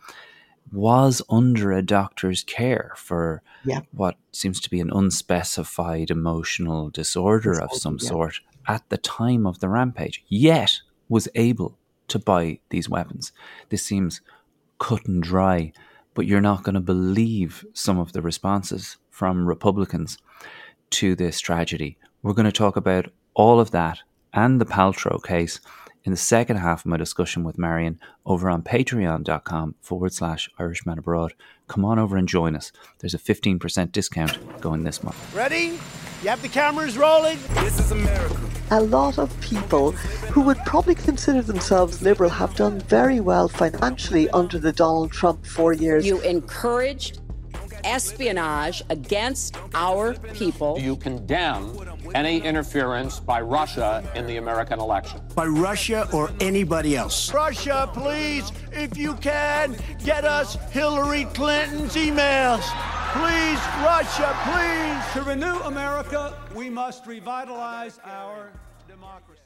was 0.70 1.22
under 1.30 1.72
a 1.72 1.82
doctor's 1.82 2.42
care 2.44 2.92
for 2.96 3.42
yeah. 3.64 3.80
what 3.92 4.16
seems 4.32 4.60
to 4.60 4.70
be 4.70 4.80
an 4.80 4.90
unspecified 4.92 6.10
emotional 6.10 6.90
disorder 6.90 7.60
of 7.60 7.72
some 7.72 7.98
yeah. 8.00 8.08
sort 8.08 8.40
at 8.66 8.86
the 8.90 8.98
time 8.98 9.46
of 9.46 9.60
the 9.60 9.68
rampage, 9.68 10.22
yet 10.28 10.80
was 11.08 11.28
able 11.34 11.78
to 12.08 12.18
buy 12.18 12.60
these 12.68 12.88
weapons. 12.88 13.32
This 13.70 13.82
seems 13.82 14.20
cut 14.78 15.06
and 15.06 15.22
dry, 15.22 15.72
but 16.14 16.26
you're 16.26 16.40
not 16.40 16.62
going 16.62 16.74
to 16.74 16.80
believe 16.80 17.64
some 17.72 17.98
of 17.98 18.12
the 18.12 18.20
responses 18.20 18.98
from 19.10 19.48
Republicans 19.48 20.18
to 20.90 21.14
this 21.14 21.40
tragedy. 21.40 21.96
We're 22.22 22.32
going 22.32 22.46
to 22.46 22.52
talk 22.52 22.76
about 22.76 23.06
all 23.34 23.60
of 23.60 23.70
that 23.70 24.00
and 24.32 24.60
the 24.60 24.66
Paltrow 24.66 25.22
case 25.22 25.60
in 26.04 26.10
the 26.10 26.16
second 26.16 26.56
half 26.56 26.80
of 26.80 26.86
my 26.86 26.96
discussion 26.96 27.44
with 27.44 27.58
Marion 27.58 27.98
over 28.24 28.48
on 28.48 28.62
patreon.com 28.62 29.74
forward 29.80 30.12
slash 30.12 30.48
Irishman 30.58 30.98
Abroad. 30.98 31.34
Come 31.66 31.84
on 31.84 31.98
over 31.98 32.16
and 32.16 32.26
join 32.26 32.56
us. 32.56 32.72
There's 33.00 33.14
a 33.14 33.18
15% 33.18 33.92
discount 33.92 34.60
going 34.60 34.84
this 34.84 35.02
month. 35.02 35.34
Ready? 35.34 35.78
You 36.22 36.30
have 36.30 36.42
the 36.42 36.48
cameras 36.48 36.96
rolling? 36.96 37.38
This 37.54 37.78
is 37.78 37.92
America. 37.92 38.36
A 38.70 38.80
lot 38.80 39.18
of 39.18 39.38
people 39.40 39.92
who 40.32 40.40
would 40.42 40.58
probably 40.66 40.94
consider 40.94 41.42
themselves 41.42 42.02
liberal 42.02 42.30
have 42.30 42.54
done 42.54 42.80
very 42.80 43.20
well 43.20 43.48
financially 43.48 44.28
under 44.30 44.58
the 44.58 44.72
Donald 44.72 45.12
Trump 45.12 45.46
four 45.46 45.72
years. 45.72 46.06
You 46.06 46.20
encouraged 46.20 47.20
espionage 47.84 48.82
against 48.90 49.56
our 49.74 50.14
people. 50.34 50.78
You 50.78 50.96
condemn 50.96 51.76
any 52.14 52.40
interference 52.40 53.20
by 53.20 53.40
Russia 53.40 54.02
in 54.14 54.26
the 54.26 54.36
American 54.36 54.80
election. 54.80 55.20
By 55.34 55.46
Russia 55.46 56.08
or 56.12 56.30
anybody 56.40 56.96
else. 56.96 57.32
Russia, 57.32 57.90
please, 57.92 58.52
if 58.72 58.96
you 58.96 59.14
can, 59.14 59.76
get 60.04 60.24
us 60.24 60.56
Hillary 60.70 61.24
Clinton's 61.34 61.94
emails. 61.94 62.62
Please, 63.12 63.58
Russia, 63.82 64.36
please. 64.44 65.12
To 65.14 65.22
renew 65.28 65.58
America, 65.62 66.34
we 66.54 66.68
must 66.68 67.06
revitalize 67.06 67.98
our 68.04 68.50
democracy. 68.86 69.37